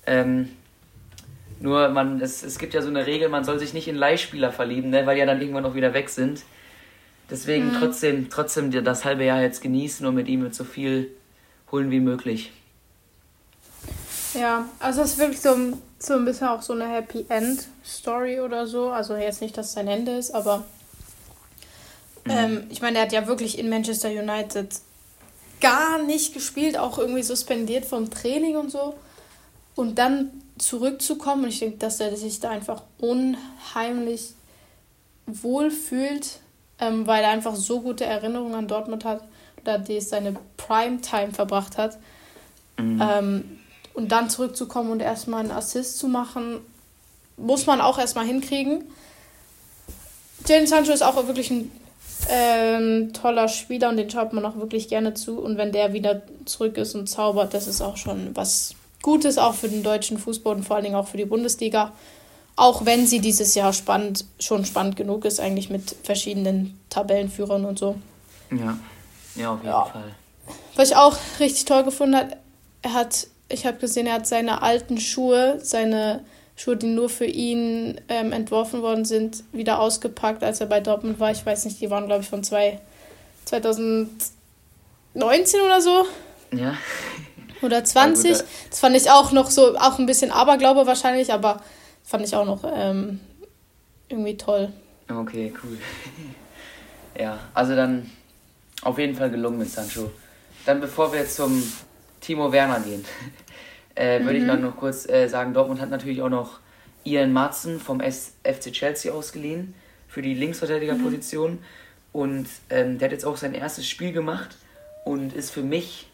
Ähm, 0.05 0.49
nur 1.59 1.89
man, 1.89 2.21
es, 2.21 2.43
es 2.43 2.57
gibt 2.57 2.73
ja 2.73 2.81
so 2.81 2.87
eine 2.87 3.05
Regel, 3.05 3.27
man 3.27 3.43
soll 3.43 3.59
sich 3.59 3.73
nicht 3.73 3.87
in 3.87 3.95
Leihspieler 3.95 4.51
verlieben, 4.51 4.89
ne, 4.89 5.05
weil 5.05 5.17
ja 5.17 5.25
dann 5.25 5.41
irgendwann 5.41 5.65
auch 5.65 5.75
wieder 5.75 5.93
weg 5.93 6.09
sind. 6.09 6.43
Deswegen 7.29 7.67
mhm. 7.67 7.77
trotzdem, 7.79 8.29
trotzdem 8.29 8.71
das 8.83 9.05
halbe 9.05 9.25
Jahr 9.25 9.41
jetzt 9.41 9.61
genießen 9.61 10.05
und 10.05 10.15
mit 10.15 10.27
ihm 10.27 10.43
mit 10.43 10.55
so 10.55 10.63
viel 10.63 11.11
holen 11.71 11.91
wie 11.91 11.99
möglich. 11.99 12.51
Ja, 14.33 14.65
also 14.79 15.01
es 15.01 15.11
ist 15.11 15.17
wirklich 15.17 15.41
so, 15.41 15.55
so 15.97 16.13
ein 16.13 16.25
bisschen 16.25 16.47
auch 16.47 16.61
so 16.61 16.73
eine 16.73 16.87
Happy 16.87 17.25
End 17.29 17.67
Story 17.85 18.39
oder 18.39 18.67
so. 18.67 18.89
Also 18.89 19.15
jetzt 19.15 19.41
nicht, 19.41 19.57
dass 19.57 19.67
es 19.67 19.73
sein 19.73 19.87
Ende 19.87 20.17
ist, 20.17 20.31
aber 20.31 20.65
mhm. 22.25 22.31
ähm, 22.31 22.67
ich 22.69 22.81
meine, 22.81 22.99
er 22.99 23.05
hat 23.05 23.11
ja 23.11 23.27
wirklich 23.27 23.57
in 23.57 23.69
Manchester 23.69 24.09
United 24.09 24.69
gar 25.61 26.01
nicht 26.03 26.33
gespielt, 26.33 26.77
auch 26.77 26.97
irgendwie 26.97 27.23
suspendiert 27.23 27.85
vom 27.85 28.09
Training 28.09 28.55
und 28.55 28.71
so. 28.71 28.95
Und 29.75 29.97
dann 29.97 30.31
zurückzukommen, 30.57 31.43
und 31.43 31.49
ich 31.49 31.59
denke, 31.59 31.77
dass 31.77 31.99
er 31.99 32.15
sich 32.15 32.39
da 32.39 32.49
einfach 32.49 32.83
unheimlich 32.99 34.33
wohl 35.25 35.71
fühlt, 35.71 36.39
ähm, 36.79 37.07
weil 37.07 37.23
er 37.23 37.29
einfach 37.29 37.55
so 37.55 37.81
gute 37.81 38.05
Erinnerungen 38.05 38.55
an 38.55 38.67
Dortmund 38.67 39.05
hat, 39.05 39.23
da 39.63 39.77
die 39.77 39.99
seine 40.01 40.35
Primetime 40.57 41.31
verbracht 41.31 41.77
hat. 41.77 41.97
Mhm. 42.77 43.01
Ähm, 43.01 43.58
und 43.99 44.13
dann 44.13 44.29
zurückzukommen 44.29 44.91
und 44.91 45.01
erstmal 45.01 45.41
einen 45.41 45.51
Assist 45.51 45.99
zu 45.99 46.07
machen, 46.07 46.61
muss 47.35 47.65
man 47.65 47.81
auch 47.81 47.99
erstmal 47.99 48.25
hinkriegen. 48.25 48.85
Jadon 50.47 50.67
Sancho 50.67 50.93
ist 50.93 51.01
auch 51.01 51.15
wirklich 51.27 51.51
ein 51.51 51.69
ähm, 52.29 53.11
toller 53.11 53.49
Spieler 53.49 53.89
und 53.89 53.97
den 53.97 54.09
schaut 54.09 54.31
man 54.31 54.45
auch 54.45 54.55
wirklich 54.55 54.87
gerne 54.87 55.15
zu. 55.15 55.37
Und 55.39 55.57
wenn 55.57 55.73
der 55.73 55.91
wieder 55.91 56.21
zurück 56.45 56.77
ist 56.77 56.95
und 56.95 57.07
zaubert, 57.07 57.53
das 57.53 57.67
ist 57.67 57.81
auch 57.81 57.97
schon 57.97 58.35
was 58.35 58.73
Gutes, 59.01 59.37
auch 59.37 59.53
für 59.53 59.67
den 59.67 59.83
deutschen 59.83 60.17
Fußball 60.17 60.55
und 60.55 60.63
vor 60.63 60.77
allen 60.77 60.85
Dingen 60.85 60.95
auch 60.95 61.07
für 61.07 61.17
die 61.17 61.25
Bundesliga. 61.25 61.91
Auch 62.55 62.85
wenn 62.85 63.05
sie 63.05 63.19
dieses 63.19 63.53
Jahr 63.53 63.73
spannend, 63.73 64.23
schon 64.39 64.63
spannend 64.65 64.95
genug 64.95 65.25
ist, 65.25 65.41
eigentlich 65.41 65.69
mit 65.69 65.93
verschiedenen 66.03 66.79
Tabellenführern 66.89 67.65
und 67.65 67.77
so. 67.77 67.95
Ja. 68.51 68.77
Ja, 69.35 69.51
auf 69.53 69.59
jeden 69.59 69.69
Ja. 69.69 69.85
Fall. 69.85 70.15
Was 70.75 70.89
ich 70.89 70.95
auch 70.95 71.17
richtig 71.39 71.65
toll 71.65 71.83
gefunden 71.83 72.15
hat, 72.15 72.37
er 72.81 72.93
hat, 72.93 73.27
ich 73.49 73.65
habe 73.65 73.77
gesehen, 73.77 74.07
er 74.07 74.13
hat 74.13 74.27
seine 74.27 74.61
alten 74.61 74.99
Schuhe, 74.99 75.59
seine 75.61 76.23
Schuhe, 76.55 76.77
die 76.77 76.87
nur 76.87 77.09
für 77.09 77.25
ihn 77.25 77.99
ähm, 78.07 78.31
entworfen 78.31 78.81
worden 78.81 79.05
sind, 79.05 79.43
wieder 79.51 79.79
ausgepackt, 79.79 80.43
als 80.43 80.61
er 80.61 80.67
bei 80.67 80.79
Dortmund 80.79 81.19
war. 81.19 81.31
Ich 81.31 81.45
weiß 81.45 81.65
nicht, 81.65 81.81
die 81.81 81.89
waren, 81.89 82.05
glaube 82.05 82.23
ich, 82.23 82.29
von 82.29 82.43
zwei, 82.43 82.79
2019 83.45 85.61
oder 85.61 85.81
so. 85.81 86.05
Ja. 86.51 86.77
Oder 87.61 87.83
20. 87.83 88.31
gut, 88.31 88.41
äh. 88.41 88.43
Das 88.69 88.79
fand 88.79 88.95
ich 88.95 89.09
auch 89.09 89.31
noch 89.31 89.49
so, 89.49 89.77
auch 89.77 89.99
ein 89.99 90.05
bisschen 90.05 90.31
Aberglaube 90.31 90.85
wahrscheinlich, 90.85 91.33
aber 91.33 91.61
fand 92.03 92.25
ich 92.25 92.35
auch 92.35 92.45
noch 92.45 92.63
ähm, 92.63 93.19
irgendwie 94.07 94.37
toll. 94.37 94.71
Okay, 95.09 95.53
cool. 95.63 95.77
ja, 97.19 97.39
also 97.53 97.75
dann 97.75 98.09
auf 98.81 98.97
jeden 98.97 99.15
Fall 99.15 99.29
gelungen 99.29 99.59
mit 99.59 99.69
Sancho. 99.69 100.11
Dann 100.65 100.81
bevor 100.81 101.13
wir 101.13 101.27
zum 101.27 101.63
Timo 102.21 102.51
Werner 102.51 102.79
gehen, 102.79 103.05
äh, 103.95 104.21
würde 104.21 104.37
ich 104.37 104.43
noch, 104.43 104.59
noch 104.59 104.75
kurz 104.77 105.07
äh, 105.07 105.27
sagen, 105.27 105.53
Dortmund 105.53 105.81
hat 105.81 105.89
natürlich 105.89 106.21
auch 106.21 106.29
noch 106.29 106.59
Ian 107.03 107.33
Marzen 107.33 107.79
vom 107.79 108.01
S 108.01 108.33
FC 108.43 108.71
Chelsea 108.71 109.11
ausgeliehen 109.11 109.73
für 110.07 110.21
die 110.21 110.33
Linksverteidigerposition. 110.33 111.59
Und 112.11 112.47
ähm, 112.69 112.97
der 112.97 113.07
hat 113.07 113.11
jetzt 113.11 113.25
auch 113.25 113.37
sein 113.37 113.53
erstes 113.53 113.87
Spiel 113.87 114.11
gemacht 114.11 114.57
und 115.05 115.33
ist 115.33 115.51
für 115.51 115.61
mich 115.61 116.09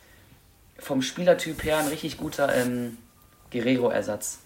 vom 0.77 1.01
Spielertyp 1.01 1.63
her 1.63 1.77
ein 1.77 1.87
richtig 1.87 2.17
guter 2.17 2.53
ähm, 2.53 2.97
Guerrero-Ersatz. 3.51 4.39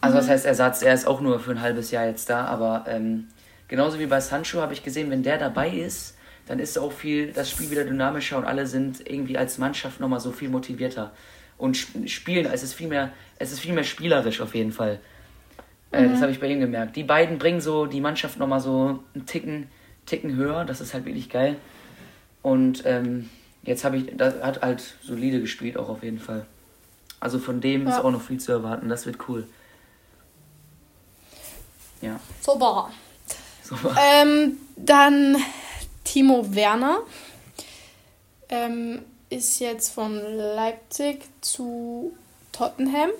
Also 0.00 0.18
was 0.18 0.28
heißt 0.28 0.44
Ersatz? 0.44 0.82
Er 0.82 0.94
ist 0.94 1.06
auch 1.06 1.20
nur 1.20 1.38
für 1.38 1.52
ein 1.52 1.60
halbes 1.60 1.92
Jahr 1.92 2.06
jetzt 2.06 2.28
da, 2.28 2.44
aber 2.46 2.86
ähm, 2.88 3.28
genauso 3.68 4.00
wie 4.00 4.06
bei 4.06 4.20
Sancho 4.20 4.60
habe 4.60 4.72
ich 4.72 4.82
gesehen, 4.82 5.10
wenn 5.10 5.22
der 5.22 5.38
dabei 5.38 5.70
ist, 5.70 6.16
dann 6.46 6.58
ist 6.58 6.78
auch 6.78 6.92
viel 6.92 7.32
das 7.32 7.50
Spiel 7.50 7.70
wieder 7.70 7.84
dynamischer 7.84 8.36
und 8.38 8.44
alle 8.44 8.66
sind 8.66 9.08
irgendwie 9.08 9.38
als 9.38 9.58
Mannschaft 9.58 10.00
nochmal 10.00 10.20
so 10.20 10.32
viel 10.32 10.48
motivierter. 10.48 11.12
Und 11.58 11.76
sp- 11.78 12.08
spielen, 12.08 12.46
es 12.46 12.62
ist 12.62 12.74
viel 12.74 12.88
mehr, 12.88 13.10
es 13.38 13.52
ist 13.52 13.60
viel 13.60 13.72
mehr 13.72 13.84
spielerisch 13.84 14.40
auf 14.40 14.54
jeden 14.54 14.72
Fall. 14.72 15.00
Äh, 15.92 16.08
das 16.08 16.20
habe 16.20 16.32
ich 16.32 16.40
bei 16.40 16.48
ihm 16.48 16.58
gemerkt. 16.60 16.96
Die 16.96 17.04
beiden 17.04 17.38
bringen 17.38 17.60
so 17.60 17.86
die 17.86 18.00
Mannschaft 18.00 18.38
nochmal 18.38 18.60
so 18.60 19.00
einen 19.14 19.26
Ticken, 19.26 19.68
Ticken 20.06 20.34
höher, 20.34 20.64
das 20.64 20.80
ist 20.80 20.94
halt 20.94 21.04
wirklich 21.04 21.28
geil. 21.30 21.56
Und 22.42 22.82
ähm, 22.86 23.30
jetzt 23.62 23.84
habe 23.84 23.98
ich, 23.98 24.16
da 24.16 24.32
hat 24.42 24.62
halt 24.62 24.82
solide 25.02 25.40
gespielt 25.40 25.76
auch 25.76 25.88
auf 25.88 26.02
jeden 26.02 26.18
Fall. 26.18 26.46
Also 27.20 27.38
von 27.38 27.60
dem 27.60 27.86
ist 27.86 27.94
Ja. 27.94 28.02
auch 28.02 28.10
noch 28.10 28.22
viel 28.22 28.40
zu 28.40 28.50
erwarten, 28.50 28.88
das 28.88 29.06
wird 29.06 29.28
cool. 29.28 29.46
Ja, 32.00 32.18
Super. 32.40 32.90
so. 33.62 33.76
Ähm, 33.96 34.56
dann 34.76 35.36
Timo 36.04 36.54
Werner 36.54 36.98
ähm, 38.48 39.02
ist 39.30 39.60
jetzt 39.60 39.90
von 39.90 40.14
Leipzig 40.14 41.22
zu 41.40 42.12
Tottenham. 42.52 43.10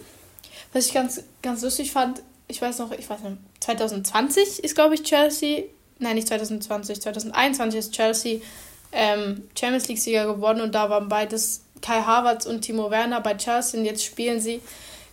Was 0.72 0.86
ich 0.86 0.94
ganz, 0.94 1.22
ganz 1.42 1.62
lustig 1.62 1.92
fand, 1.92 2.22
ich 2.48 2.60
weiß 2.60 2.78
noch, 2.78 2.92
ich 2.92 3.08
weiß 3.08 3.20
nicht, 3.20 3.38
2020 3.60 4.62
ist, 4.64 4.74
glaube 4.74 4.94
ich, 4.94 5.02
Chelsea, 5.02 5.64
nein, 5.98 6.16
nicht 6.16 6.28
2020, 6.28 7.00
2021 7.00 7.78
ist 7.78 7.92
Chelsea 7.92 8.40
ähm, 8.92 9.48
Champions 9.58 9.88
League-Sieger 9.88 10.34
geworden 10.34 10.60
und 10.60 10.74
da 10.74 10.90
waren 10.90 11.08
beides 11.08 11.64
Kai 11.80 12.02
Havertz 12.02 12.46
und 12.46 12.60
Timo 12.60 12.90
Werner 12.90 13.20
bei 13.20 13.34
Chelsea 13.34 13.80
und 13.80 13.86
jetzt 13.86 14.04
spielen 14.04 14.40
sie 14.40 14.60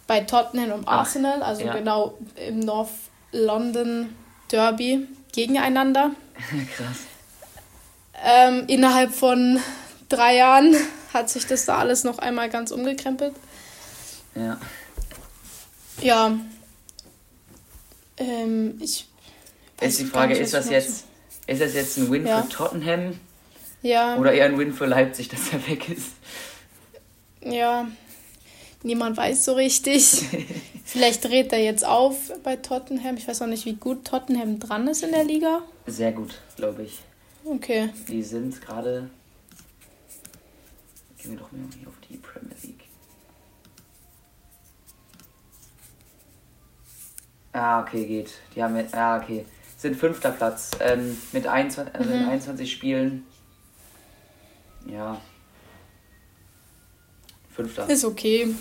bei 0.05 0.21
Tottenham 0.21 0.71
und 0.71 0.87
Arsenal, 0.87 1.41
also 1.43 1.63
ja. 1.63 1.73
genau 1.73 2.17
im 2.47 2.59
North 2.59 2.89
London 3.31 4.15
Derby 4.51 5.07
gegeneinander. 5.31 6.11
Krass. 6.75 7.05
Ähm, 8.25 8.65
innerhalb 8.67 9.13
von 9.13 9.59
drei 10.09 10.35
Jahren 10.37 10.75
hat 11.13 11.29
sich 11.29 11.45
das 11.47 11.65
da 11.65 11.77
alles 11.77 12.03
noch 12.03 12.19
einmal 12.19 12.49
ganz 12.49 12.71
umgekrempelt. 12.71 13.33
Ja. 14.35 14.57
Ja. 16.01 16.37
Ähm, 18.17 18.77
ich. 18.81 19.07
Ist 19.81 19.99
die 19.99 20.05
Frage, 20.05 20.35
ist 20.37 20.53
das 20.53 20.69
jetzt, 20.69 21.05
ist 21.47 21.61
das 21.61 21.73
jetzt 21.73 21.97
ein 21.97 22.11
Win 22.11 22.27
Ja. 22.27 22.43
für 22.43 22.49
Tottenham 22.49 23.19
Ja. 23.81 24.17
oder 24.17 24.33
eher 24.33 24.45
ein 24.45 24.57
Win 24.57 24.73
für 24.73 24.85
Leipzig, 24.85 25.29
dass 25.29 25.53
er 25.53 25.65
weg 25.67 25.87
ist? 25.89 26.09
Ja. 27.41 27.87
Niemand 28.83 29.17
weiß 29.17 29.45
so 29.45 29.53
richtig. 29.53 30.25
Vielleicht 30.85 31.23
dreht 31.25 31.51
er 31.53 31.59
jetzt 31.59 31.85
auf 31.85 32.15
bei 32.43 32.55
Tottenham. 32.57 33.17
Ich 33.17 33.27
weiß 33.27 33.41
auch 33.41 33.47
nicht, 33.47 33.65
wie 33.65 33.73
gut 33.75 34.05
Tottenham 34.05 34.59
dran 34.59 34.87
ist 34.87 35.03
in 35.03 35.11
der 35.11 35.23
Liga. 35.23 35.61
Sehr 35.85 36.11
gut, 36.11 36.35
glaube 36.55 36.83
ich. 36.83 36.99
Okay. 37.49 37.89
Die 38.07 38.21
sind 38.21 38.61
gerade. 38.61 39.09
Gehen 41.17 41.31
wir 41.31 41.39
doch 41.39 41.51
mal 41.51 41.61
hier 41.77 41.87
auf 41.87 41.95
die 42.07 42.17
Premier 42.17 42.55
League. 42.61 42.83
Ah, 47.51 47.81
okay, 47.81 48.05
geht. 48.05 48.33
Die 48.55 48.61
haben 48.61 48.75
jetzt. 48.77 48.93
Ah, 48.93 49.17
okay. 49.17 49.45
Sind 49.77 49.95
fünfter 49.95 50.29
Platz. 50.29 50.71
Ähm, 50.79 51.17
mit 51.31 51.47
21, 51.47 51.95
also 51.95 52.11
in 52.11 52.25
21 52.25 52.71
Spielen. 52.71 53.25
Ja. 54.85 55.19
Fünfter. 57.49 57.89
Ist 57.89 58.05
okay. 58.05 58.53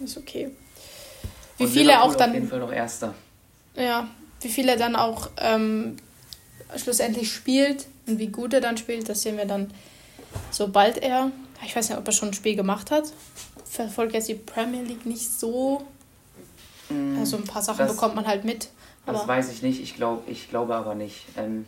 Ist 0.00 0.16
okay. 0.18 0.50
Wie 1.58 1.68
viele 1.68 2.02
auch 2.02 2.16
dann. 2.16 2.30
Auf 2.30 2.34
jeden 2.34 2.48
Fall 2.48 2.58
noch 2.58 2.72
Erster. 2.72 3.14
Ja, 3.76 4.08
wie 4.40 4.48
viel 4.48 4.68
er 4.68 4.76
dann 4.76 4.96
auch 4.96 5.30
ähm, 5.38 5.96
schlussendlich 6.76 7.32
spielt 7.32 7.86
und 8.06 8.18
wie 8.18 8.28
gut 8.28 8.52
er 8.54 8.60
dann 8.60 8.76
spielt, 8.76 9.08
das 9.08 9.22
sehen 9.22 9.36
wir 9.36 9.44
dann, 9.46 9.72
sobald 10.50 10.98
er, 10.98 11.30
ich 11.64 11.74
weiß 11.76 11.88
nicht, 11.90 11.98
ob 11.98 12.06
er 12.06 12.12
schon 12.12 12.28
ein 12.28 12.34
Spiel 12.34 12.56
gemacht 12.56 12.90
hat, 12.90 13.04
verfolgt 13.64 14.14
jetzt 14.14 14.28
die 14.28 14.34
Premier 14.34 14.82
League 14.82 15.06
nicht 15.06 15.30
so, 15.30 15.86
Mm, 16.90 17.16
also 17.20 17.36
ein 17.36 17.44
paar 17.44 17.62
Sachen 17.62 17.86
das- 17.86 17.92
bekommt 17.94 18.16
man 18.16 18.26
halt 18.26 18.44
mit, 18.44 18.68
Das 19.06 19.26
weiß 19.26 19.50
ich 19.52 19.62
nicht. 19.62 19.80
Ich, 19.80 19.94
glaub, 19.96 20.28
ich 20.28 20.50
glaube 20.50 20.74
aber 20.74 20.94
nicht. 20.96 21.24
Ähm, 21.36 21.66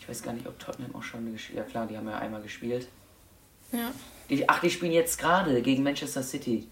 ich 0.00 0.08
weiß 0.08 0.22
gar 0.22 0.32
nicht, 0.32 0.46
ob 0.46 0.58
Tottenham 0.58 0.94
auch 0.94 1.02
schon 1.02 1.30
gespielt 1.32 1.58
Ja, 1.58 1.64
klar, 1.64 1.86
die 1.86 1.96
haben 1.96 2.08
ja 2.08 2.16
einmal 2.18 2.40
gespielt. 2.42 2.86
ja, 3.72 3.90
Die, 4.30 4.48
ach, 4.48 4.60
die 4.60 4.70
spielen 4.70 4.92
jetzt 4.92 5.18
gerade 5.18 5.60
gegen 5.62 5.82
Manchester 5.82 6.22
City. 6.22 6.68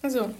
also. 0.00 0.30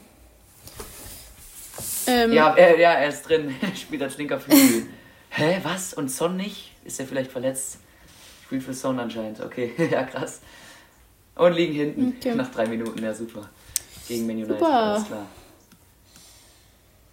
Ähm, 2.07 2.33
Ja, 2.33 2.55
äh, 2.55 2.81
ja, 2.81 2.93
er 2.93 3.09
ist 3.09 3.23
drin. 3.29 3.55
Spielt 3.75 4.03
als 4.03 4.17
linker 4.17 4.39
Flügel. 4.41 4.87
Hä, 5.37 5.61
was? 5.63 5.93
Und 5.93 6.11
Son 6.11 6.37
nicht? 6.37 6.73
Ist 6.85 6.99
er 6.99 7.07
vielleicht 7.07 7.31
verletzt? 7.31 7.77
Spielt 8.47 8.63
für 8.63 8.73
Son 8.73 8.99
anscheinend. 8.99 9.41
Okay, 9.41 9.73
ja, 9.91 10.03
krass. 10.05 10.41
Und 11.35 11.53
liegen 11.53 11.75
hinten 11.75 12.15
Okay. 12.19 12.35
nach 12.35 12.51
drei 12.51 12.67
Minuten. 12.67 13.03
Ja, 13.03 13.13
super. 13.13 13.49
Gegen 14.09 14.27
Man 14.27 14.37
United, 14.37 14.59
Super. 14.59 14.73
alles 14.75 15.07
klar. 15.07 15.27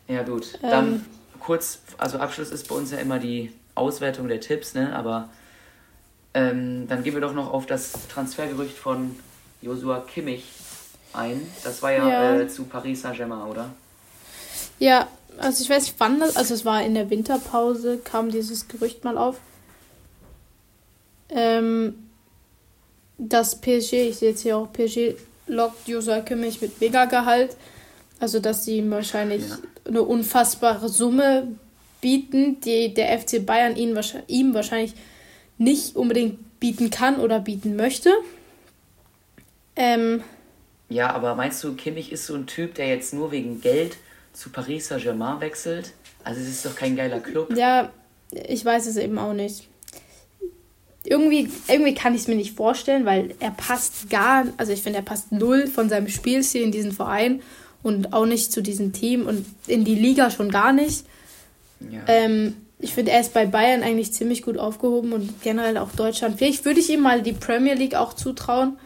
Ja, 0.08 0.24
gut. 0.24 0.58
Dann 0.62 0.94
Ähm. 0.94 1.06
kurz, 1.40 1.80
also 1.98 2.18
Abschluss 2.20 2.52
ist 2.52 2.70
bei 2.70 2.76
uns 2.76 2.92
ja 2.92 3.00
immer 3.00 3.20
die 3.20 3.52
Auswertung 3.76 4.28
der 4.30 4.40
Tipps, 4.40 4.74
ne? 4.74 4.96
Aber 4.96 5.28
ähm, 6.34 6.88
dann 6.88 7.04
gehen 7.04 7.14
wir 7.16 7.22
doch 7.22 7.34
noch 7.34 7.52
auf 7.52 7.66
das 7.66 7.92
Transfergerücht 8.08 8.78
von 8.78 9.18
Joshua 9.62 10.00
Kimmich 10.02 10.46
ein. 11.12 11.46
Das 11.66 11.82
war 11.82 11.92
ja, 11.92 12.08
Ja. 12.08 12.40
Äh, 12.40 12.48
zu 12.48 12.64
Paris 12.66 13.02
Saint-Germain, 13.02 13.42
oder? 13.50 13.70
Ja, 14.80 15.08
also 15.38 15.64
ich 15.64 15.70
weiß 15.70 15.84
nicht 15.84 15.96
wann 16.00 16.20
das, 16.20 16.36
also 16.36 16.54
es 16.54 16.66
war 16.66 16.84
in 16.84 16.94
der 16.94 17.10
Winterpause, 17.10 17.98
kam 18.04 18.30
dieses 18.32 18.68
Gerücht 18.68 19.04
mal 19.04 19.18
auf. 19.18 19.38
Ähm, 21.30 21.96
das 23.18 23.60
PSG, 23.60 23.94
ich 24.10 24.18
sehe 24.18 24.30
jetzt 24.32 24.42
hier 24.42 24.58
auch, 24.58 24.72
PSG 24.72 25.16
lockt 25.48 25.88
Joshua 25.88 26.22
Kimmich 26.22 26.62
mit 26.62 26.80
Mega-Gehalt. 26.80 27.56
Also, 28.20 28.40
dass 28.40 28.64
sie 28.66 28.78
ihm 28.78 28.92
wahrscheinlich 28.92 29.42
Ja. 29.50 29.58
eine 29.86 30.02
unfassbare 30.04 30.88
Summe 30.88 31.48
bieten, 32.02 32.62
die 32.62 32.94
der 32.94 33.18
FC 33.20 33.46
Bayern 33.46 33.76
ihn, 33.76 34.00
ihm 34.28 34.54
wahrscheinlich 34.54 34.94
nicht 35.58 35.96
unbedingt 35.96 36.60
bieten 36.60 36.90
kann 36.90 37.20
oder 37.20 37.40
bieten 37.40 37.76
möchte. 37.76 38.12
Ähm, 39.76 40.24
Ja, 40.90 41.12
aber 41.12 41.36
meinst 41.36 41.64
du, 41.64 41.74
Kimmich 41.74 42.12
ist 42.12 42.26
so 42.28 42.36
ein 42.36 42.46
Typ, 42.46 42.76
der 42.76 42.88
jetzt 42.88 43.14
nur 43.14 43.32
wegen 43.32 43.62
Geld 43.62 43.98
zu 44.34 44.50
Paris 44.50 44.88
Saint-Germain 44.88 45.40
wechselt? 45.40 45.94
Also 46.24 46.42
es 46.42 46.48
ist 46.48 46.66
doch 46.66 46.76
kein 46.76 46.96
geiler 46.96 47.20
Club. 47.20 47.56
Ja, 47.56 47.92
ich 48.32 48.64
weiß 48.66 48.88
es 48.88 48.98
eben 48.98 49.18
auch 49.18 49.34
nicht. 49.34 49.70
Irgendwie, 51.06 51.50
irgendwie 51.68 51.94
kann 51.94 52.16
ich 52.16 52.22
es 52.22 52.28
mir 52.28 52.36
nicht 52.36 52.56
vorstellen, 52.56 53.06
weil 53.06 53.36
er 53.40 53.52
passt 53.52 54.10
gar, 54.10 54.46
also 54.58 54.72
ich 54.72 54.82
finde, 54.82 55.00
er 55.00 55.04
passt 55.04 55.32
null 55.32 55.68
von 55.68 55.90
seinem 55.90 56.08
Spielstil 56.08 56.62
in 56.62 56.72
diesen 56.72 56.94
Verein 56.94 57.42
und 57.84 58.14
auch 58.14 58.26
nicht 58.26 58.54
zu 58.54 58.62
diesem 58.62 58.94
Team 58.94 59.28
und 59.28 59.46
in 59.68 59.84
die 59.84 59.96
Liga 59.96 60.32
schon 60.32 60.50
gar 60.50 60.72
nicht. 60.72 61.06
Ja. 61.92 62.00
Ähm, 62.08 62.56
ich 62.80 62.94
finde, 62.94 63.12
er 63.12 63.20
ist 63.20 63.34
bei 63.34 63.46
Bayern 63.46 63.84
eigentlich 63.84 64.14
ziemlich 64.14 64.42
gut 64.42 64.58
aufgehoben 64.58 65.12
und 65.12 65.42
generell 65.42 65.78
auch 65.78 65.92
Deutschland. 65.92 66.38
Vielleicht 66.38 66.64
würde 66.64 66.80
ich 66.80 66.90
ihm 66.90 67.02
mal 67.02 67.22
die 67.22 67.34
Premier 67.34 67.76
League 67.76 67.96
auch 67.96 68.14
zutrauen. 68.14 68.78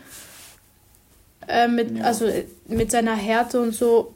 Äh, 1.48 1.68
mit, 1.68 1.98
Ja. 1.98 2.04
Also 2.04 2.26
äh, 2.26 2.46
mit 2.68 2.92
seiner 2.92 3.16
Härte 3.16 3.62
und 3.62 3.74
so 3.74 4.14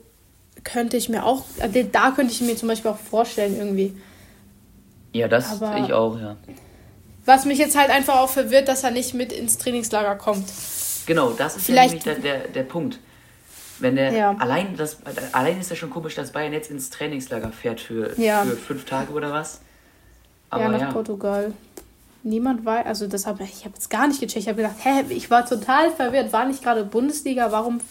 könnte 0.63 0.97
ich 0.97 1.09
mir 1.09 1.25
auch, 1.25 1.45
äh, 1.59 1.85
da 1.85 2.11
könnte 2.11 2.33
ich 2.33 2.41
mir 2.41 2.55
zum 2.55 2.67
Beispiel 2.67 2.91
auch 2.91 2.97
vorstellen 2.97 3.57
irgendwie. 3.57 3.95
ja, 5.13 5.27
das 5.27 5.61
aber- 5.61 5.83
ich 5.83 5.93
auch, 5.93 6.19
ja. 6.19 6.35
Was 7.25 7.45
mich 7.45 7.59
jetzt 7.59 7.77
halt 7.77 7.91
einfach 7.91 8.17
auch 8.19 8.29
verwirrt, 8.29 8.67
dass 8.67 8.83
er 8.83 8.91
nicht 8.91 9.13
mit 9.13 9.31
ins 9.31 9.57
Trainingslager 9.57 10.15
kommt. 10.15 10.45
Genau, 11.05 11.31
das 11.31 11.55
ist 11.55 11.65
Vielleicht, 11.65 12.05
ja 12.05 12.13
nämlich 12.13 12.23
der, 12.23 12.39
der, 12.39 12.47
der 12.47 12.63
Punkt. 12.63 12.99
Wenn 13.79 13.95
der 13.95 14.11
ja. 14.11 14.35
allein 14.37 14.75
das 14.77 14.97
allein 15.31 15.59
ist 15.59 15.69
ja 15.69 15.75
schon 15.75 15.89
komisch, 15.89 16.15
dass 16.15 16.31
Bayern 16.31 16.53
jetzt 16.53 16.69
ins 16.69 16.89
Trainingslager 16.89 17.51
fährt 17.51 17.81
für, 17.81 18.19
ja. 18.19 18.43
für 18.43 18.55
fünf 18.55 18.85
Tage 18.85 19.11
oder 19.11 19.31
was. 19.31 19.61
Aber 20.49 20.63
ja, 20.63 20.69
nach 20.69 20.79
ja. 20.81 20.91
Portugal. 20.91 21.53
Niemand 22.23 22.63
weiß, 22.63 22.85
also 22.85 23.07
das 23.07 23.25
habe 23.25 23.43
ich 23.43 23.65
habe 23.65 23.73
jetzt 23.73 23.89
gar 23.89 24.07
nicht 24.07 24.19
gecheckt. 24.19 24.43
Ich 24.43 24.47
habe 24.47 24.61
gedacht, 24.61 24.75
hä, 24.83 25.05
ich 25.09 25.31
war 25.31 25.45
total 25.45 25.89
verwirrt. 25.91 26.31
War 26.31 26.45
nicht 26.45 26.63
gerade 26.63 26.85
Bundesliga? 26.85 27.51
Warum 27.51 27.81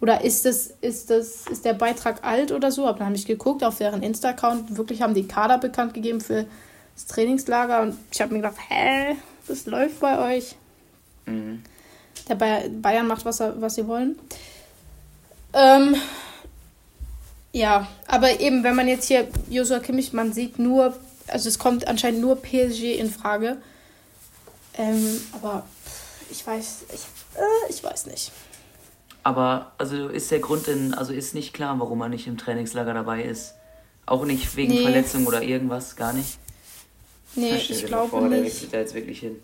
oder 0.00 0.22
ist 0.22 0.44
das 0.44 0.70
ist 0.80 1.10
das 1.10 1.46
ist 1.46 1.64
der 1.64 1.74
Beitrag 1.74 2.24
alt 2.24 2.52
oder 2.52 2.70
so? 2.70 2.84
Dann 2.84 3.06
habe 3.06 3.16
ich 3.16 3.26
geguckt 3.26 3.64
auf 3.64 3.78
deren 3.78 4.02
Insta-Account. 4.02 4.76
Wirklich 4.76 5.02
haben 5.02 5.14
die 5.14 5.26
Kader 5.26 5.58
bekannt 5.58 5.94
gegeben 5.94 6.20
für 6.20 6.46
das 6.94 7.06
Trainingslager 7.06 7.82
und 7.82 7.96
ich 8.12 8.20
habe 8.20 8.32
mir 8.34 8.40
gedacht, 8.40 8.56
hä, 8.68 9.16
das 9.48 9.66
läuft 9.66 10.00
bei 10.00 10.36
euch. 10.36 10.56
Mhm. 11.24 11.62
Der 12.28 12.34
Bayern 12.34 13.06
macht 13.06 13.24
was 13.24 13.40
was 13.40 13.74
sie 13.74 13.86
wollen. 13.86 14.18
Ähm, 15.52 15.96
ja, 17.52 17.86
aber 18.06 18.40
eben, 18.40 18.64
wenn 18.64 18.74
man 18.74 18.88
jetzt 18.88 19.08
hier 19.08 19.28
Joshua 19.48 19.78
Kimmich, 19.78 20.12
man 20.12 20.34
sieht 20.34 20.58
nur, 20.58 20.94
also 21.26 21.48
es 21.48 21.58
kommt 21.58 21.88
anscheinend 21.88 22.20
nur 22.20 22.36
PSG 22.36 22.98
in 22.98 23.10
Frage. 23.10 23.56
Ähm, 24.76 25.20
aber 25.32 25.64
ich 26.30 26.46
weiß, 26.46 26.84
ich, 26.92 27.00
äh, 27.40 27.70
ich 27.70 27.82
weiß 27.82 28.06
nicht. 28.06 28.30
Aber 29.26 29.72
also 29.76 30.06
ist 30.06 30.30
der 30.30 30.38
Grund 30.38 30.68
denn, 30.68 30.94
also 30.94 31.12
ist 31.12 31.34
nicht 31.34 31.52
klar, 31.52 31.76
warum 31.80 32.00
er 32.00 32.08
nicht 32.08 32.28
im 32.28 32.38
Trainingslager 32.38 32.94
dabei 32.94 33.24
ist. 33.24 33.54
Auch 34.06 34.24
nicht 34.24 34.54
wegen 34.54 34.72
nee. 34.72 34.82
Verletzung 34.82 35.26
oder 35.26 35.42
irgendwas, 35.42 35.96
gar 35.96 36.12
nicht. 36.12 36.38
Nee, 37.34 37.56
ich 37.56 37.86
glaube 37.86 38.08
vor, 38.10 38.20
nicht. 38.20 38.32
Der 38.34 38.44
wechselt 38.44 38.72
da 38.72 38.78
jetzt 38.78 38.94
wirklich 38.94 39.18
hin. 39.18 39.42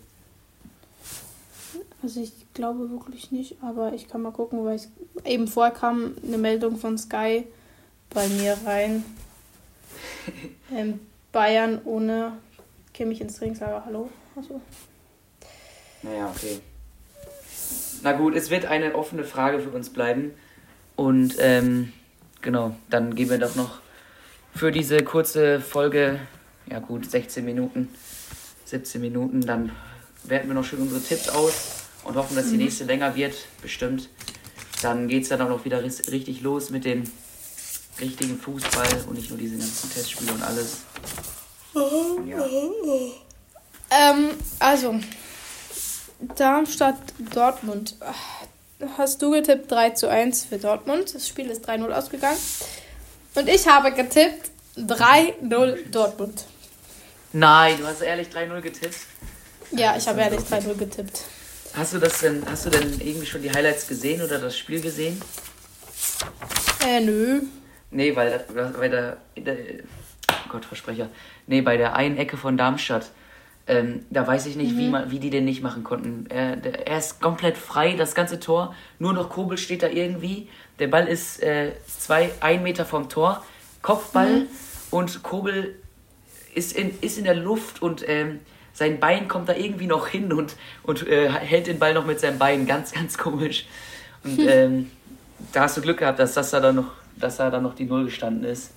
Also 2.01 2.21
ich 2.21 2.31
glaube 2.53 2.91
wirklich 2.91 3.33
nicht, 3.33 3.57
aber 3.61 3.91
ich 3.91 4.07
kann 4.07 4.21
mal 4.21 4.31
gucken, 4.31 4.63
weil 4.63 4.77
ich 4.77 4.87
eben 5.25 5.49
vorher 5.49 5.73
kam 5.73 6.15
eine 6.25 6.37
Meldung 6.37 6.77
von 6.77 6.97
Sky 6.97 7.45
bei 8.09 8.29
mir 8.29 8.57
rein. 8.65 9.03
ähm, 10.73 11.01
Bayern 11.33 11.81
ohne 11.83 12.37
Kimmich 12.93 13.19
ins 13.19 13.35
Trainingslager. 13.35 13.83
Hallo? 13.85 14.09
Achso. 14.37 14.61
Naja, 16.03 16.31
okay. 16.33 16.61
Na 18.03 18.11
gut, 18.11 18.35
es 18.35 18.49
wird 18.49 18.65
eine 18.65 18.95
offene 18.95 19.23
Frage 19.23 19.59
für 19.59 19.69
uns 19.69 19.89
bleiben. 19.89 20.31
Und 20.95 21.35
ähm, 21.39 21.93
genau, 22.41 22.75
dann 22.89 23.15
gehen 23.15 23.29
wir 23.29 23.37
doch 23.37 23.55
noch 23.55 23.79
für 24.53 24.71
diese 24.71 25.03
kurze 25.03 25.59
Folge, 25.59 26.19
ja 26.69 26.79
gut, 26.79 27.09
16 27.09 27.43
Minuten, 27.43 27.87
17 28.65 29.01
Minuten, 29.01 29.41
dann 29.41 29.71
werten 30.23 30.47
wir 30.47 30.53
noch 30.53 30.65
schön 30.65 30.81
unsere 30.81 31.01
Tipps 31.01 31.29
aus 31.29 31.85
und 32.03 32.15
hoffen, 32.15 32.35
dass 32.35 32.47
die 32.47 32.57
mhm. 32.57 32.63
nächste 32.65 32.83
länger 32.83 33.15
wird, 33.15 33.33
bestimmt. 33.61 34.09
Dann 34.81 35.07
geht 35.07 35.23
es 35.23 35.29
dann 35.29 35.41
auch 35.41 35.49
noch 35.49 35.65
wieder 35.65 35.81
richtig 35.81 36.41
los 36.41 36.69
mit 36.69 36.85
dem 36.85 37.03
richtigen 37.99 38.37
Fußball 38.37 39.05
und 39.07 39.15
nicht 39.15 39.29
nur 39.29 39.39
diese 39.39 39.57
ganzen 39.57 39.91
Testspiele 39.91 40.33
und 40.33 40.43
alles. 40.43 40.81
Ja. 42.27 42.45
Ähm, 43.89 44.29
also, 44.59 44.99
Darmstadt 46.35 46.97
Dortmund. 47.33 47.95
Hast 48.97 49.21
du 49.21 49.31
getippt 49.31 49.71
3 49.71 49.91
zu 49.91 50.09
1 50.09 50.45
für 50.45 50.57
Dortmund? 50.57 51.13
Das 51.13 51.27
Spiel 51.27 51.49
ist 51.49 51.67
3-0 51.67 51.89
ausgegangen. 51.91 52.37
Und 53.35 53.47
ich 53.47 53.67
habe 53.67 53.91
getippt 53.91 54.51
3-0 54.77 55.89
Dortmund. 55.89 56.45
Nein, 57.31 57.77
du 57.77 57.87
hast 57.87 58.01
ehrlich 58.01 58.27
3-0 58.27 58.61
getippt? 58.61 58.97
Ja, 59.71 59.95
ich 59.97 60.07
habe 60.07 60.21
ehrlich 60.21 60.41
3-0 60.41 60.75
getippt. 60.75 61.21
Hast 61.75 61.93
du 61.93 61.99
das 61.99 62.19
denn, 62.19 62.43
hast 62.47 62.65
du 62.65 62.69
denn 62.69 62.99
irgendwie 62.99 63.25
schon 63.25 63.41
die 63.41 63.51
Highlights 63.51 63.87
gesehen 63.87 64.21
oder 64.21 64.37
das 64.37 64.57
Spiel 64.57 64.81
gesehen? 64.81 65.19
Äh, 66.85 66.99
nö. 66.99 67.41
Nee, 67.89 68.15
weil, 68.15 68.43
weil 68.49 68.89
der, 68.89 69.17
der 69.35 69.57
Gott, 70.49 70.65
Versprecher. 70.65 71.09
Nee, 71.47 71.61
bei 71.61 71.77
der 71.77 71.95
einen 71.95 72.17
Ecke 72.17 72.37
von 72.37 72.57
Darmstadt, 72.57 73.09
ähm, 73.65 74.05
da 74.09 74.27
weiß 74.27 74.45
ich 74.47 74.55
nicht, 74.55 74.73
mhm. 74.73 74.77
wie, 74.77 74.89
man, 74.89 75.11
wie 75.11 75.19
die 75.19 75.29
den 75.29 75.45
nicht 75.45 75.63
machen 75.63 75.83
konnten. 75.83 76.25
Er, 76.29 76.57
er 76.85 76.97
ist 76.97 77.21
komplett 77.21 77.57
frei, 77.57 77.95
das 77.95 78.13
ganze 78.13 78.39
Tor. 78.39 78.75
Nur 78.99 79.13
noch 79.13 79.29
Kobel 79.29 79.57
steht 79.57 79.83
da 79.83 79.87
irgendwie. 79.87 80.49
Der 80.79 80.87
Ball 80.87 81.07
ist 81.07 81.41
äh, 81.41 81.71
zwei, 81.87 82.31
ein 82.41 82.63
Meter 82.63 82.85
vom 82.85 83.07
Tor. 83.07 83.43
Kopfball 83.81 84.41
mhm. 84.41 84.47
und 84.91 85.23
Kobel 85.23 85.75
ist 86.53 86.73
in, 86.73 86.91
ist 87.01 87.17
in 87.17 87.23
der 87.23 87.35
Luft 87.35 87.81
und 87.81 88.07
ähm, 88.07 88.39
sein 88.73 88.99
Bein 88.99 89.27
kommt 89.27 89.49
da 89.49 89.55
irgendwie 89.55 89.87
noch 89.87 90.07
hin 90.07 90.33
und, 90.33 90.55
und 90.83 91.07
äh, 91.07 91.29
hält 91.29 91.67
den 91.67 91.79
Ball 91.79 91.93
noch 91.93 92.05
mit 92.05 92.19
seinem 92.19 92.39
Bein. 92.39 92.65
Ganz, 92.65 92.91
ganz 92.91 93.17
komisch. 93.17 93.65
Und 94.23 94.37
hm. 94.37 94.47
ähm, 94.49 94.91
da 95.51 95.61
hast 95.61 95.77
du 95.77 95.81
Glück 95.81 95.99
gehabt, 95.99 96.19
dass, 96.19 96.33
das 96.33 96.51
da 96.51 96.59
dann 96.59 96.75
noch, 96.75 96.91
dass 97.15 97.37
da 97.37 97.49
dann 97.49 97.63
noch 97.63 97.75
die 97.75 97.85
Null 97.85 98.05
gestanden 98.05 98.43
ist. 98.43 98.71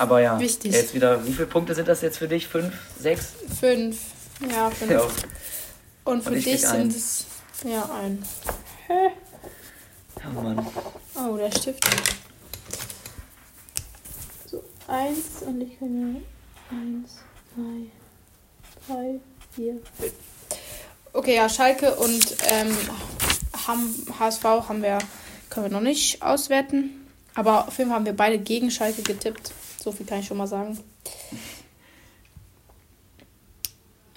Aber 0.00 0.22
ja, 0.22 0.40
Wichtig. 0.40 0.72
jetzt 0.72 0.94
wieder, 0.94 1.26
wie 1.26 1.32
viele 1.34 1.46
Punkte 1.46 1.74
sind 1.74 1.86
das 1.86 2.00
jetzt 2.00 2.16
für 2.16 2.26
dich? 2.26 2.46
Fünf? 2.48 2.72
Sechs? 2.98 3.34
Fünf. 3.60 3.98
Ja, 4.50 4.70
fünf. 4.70 4.90
Ja. 4.90 5.02
Und 6.04 6.22
für 6.22 6.30
und 6.30 6.36
dich 6.36 6.62
sind 6.62 6.96
es 6.96 7.26
ja 7.64 7.82
ein. 8.02 8.24
Hä? 8.86 9.10
Oh 10.26 10.40
Mann. 10.40 10.66
Oh, 11.16 11.36
der 11.36 11.52
Stift. 11.52 11.84
So, 14.46 14.64
eins 14.88 15.42
und 15.42 15.60
ich 15.60 15.78
kann 15.78 16.14
ja 16.14 16.76
eins, 16.78 17.18
zwei, 17.54 17.90
drei, 18.86 19.20
vier, 19.54 19.80
fünf. 19.98 20.14
Okay, 21.12 21.36
ja, 21.36 21.46
Schalke 21.50 21.94
und 21.96 22.36
ähm, 22.48 22.74
HSV 24.18 24.44
haben 24.44 24.82
wir, 24.82 24.96
können 25.50 25.66
wir 25.66 25.72
noch 25.72 25.82
nicht 25.82 26.22
auswerten. 26.22 26.99
Aber 27.40 27.68
auf 27.68 27.78
jeden 27.78 27.88
Fall 27.88 27.96
haben 27.96 28.04
wir 28.04 28.12
beide 28.12 28.38
gegen 28.38 28.70
Schalke 28.70 29.00
getippt. 29.00 29.50
So 29.82 29.92
viel 29.92 30.04
kann 30.04 30.18
ich 30.18 30.26
schon 30.26 30.36
mal 30.36 30.46
sagen. 30.46 30.78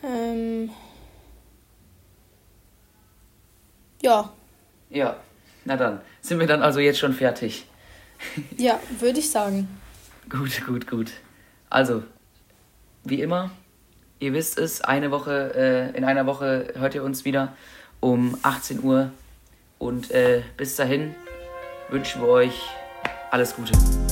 Ähm, 0.04 0.70
ja. 4.02 4.34
Ja, 4.90 5.16
na 5.64 5.78
dann. 5.78 6.02
Sind 6.20 6.42
wir 6.42 6.48
dann 6.48 6.62
also 6.62 6.82
jetzt 6.82 7.00
schon 7.00 7.14
fertig? 7.14 7.66
ja, 8.58 8.78
würde 9.00 9.20
ich 9.20 9.32
sagen. 9.32 9.70
Gut, 10.30 10.66
gut, 10.66 10.86
gut. 10.86 11.12
Also, 11.70 12.04
wie 13.06 13.22
immer, 13.22 13.52
Ihr 14.20 14.34
wisst 14.34 14.58
es, 14.58 14.82
eine 14.82 15.12
Woche, 15.12 15.54
äh, 15.56 15.98
in 15.98 16.04
einer 16.04 16.26
Woche 16.26 16.74
hört 16.76 16.94
ihr 16.94 17.04
uns 17.04 17.24
wieder 17.24 17.56
um 18.02 18.38
18 18.42 18.84
Uhr. 18.84 19.12
Und 19.80 20.12
äh, 20.12 20.44
bis 20.58 20.76
dahin 20.76 21.16
wünschen 21.90 22.22
wir 22.22 22.28
euch 22.28 22.62
alles 23.34 23.56
Gute. 23.56 24.03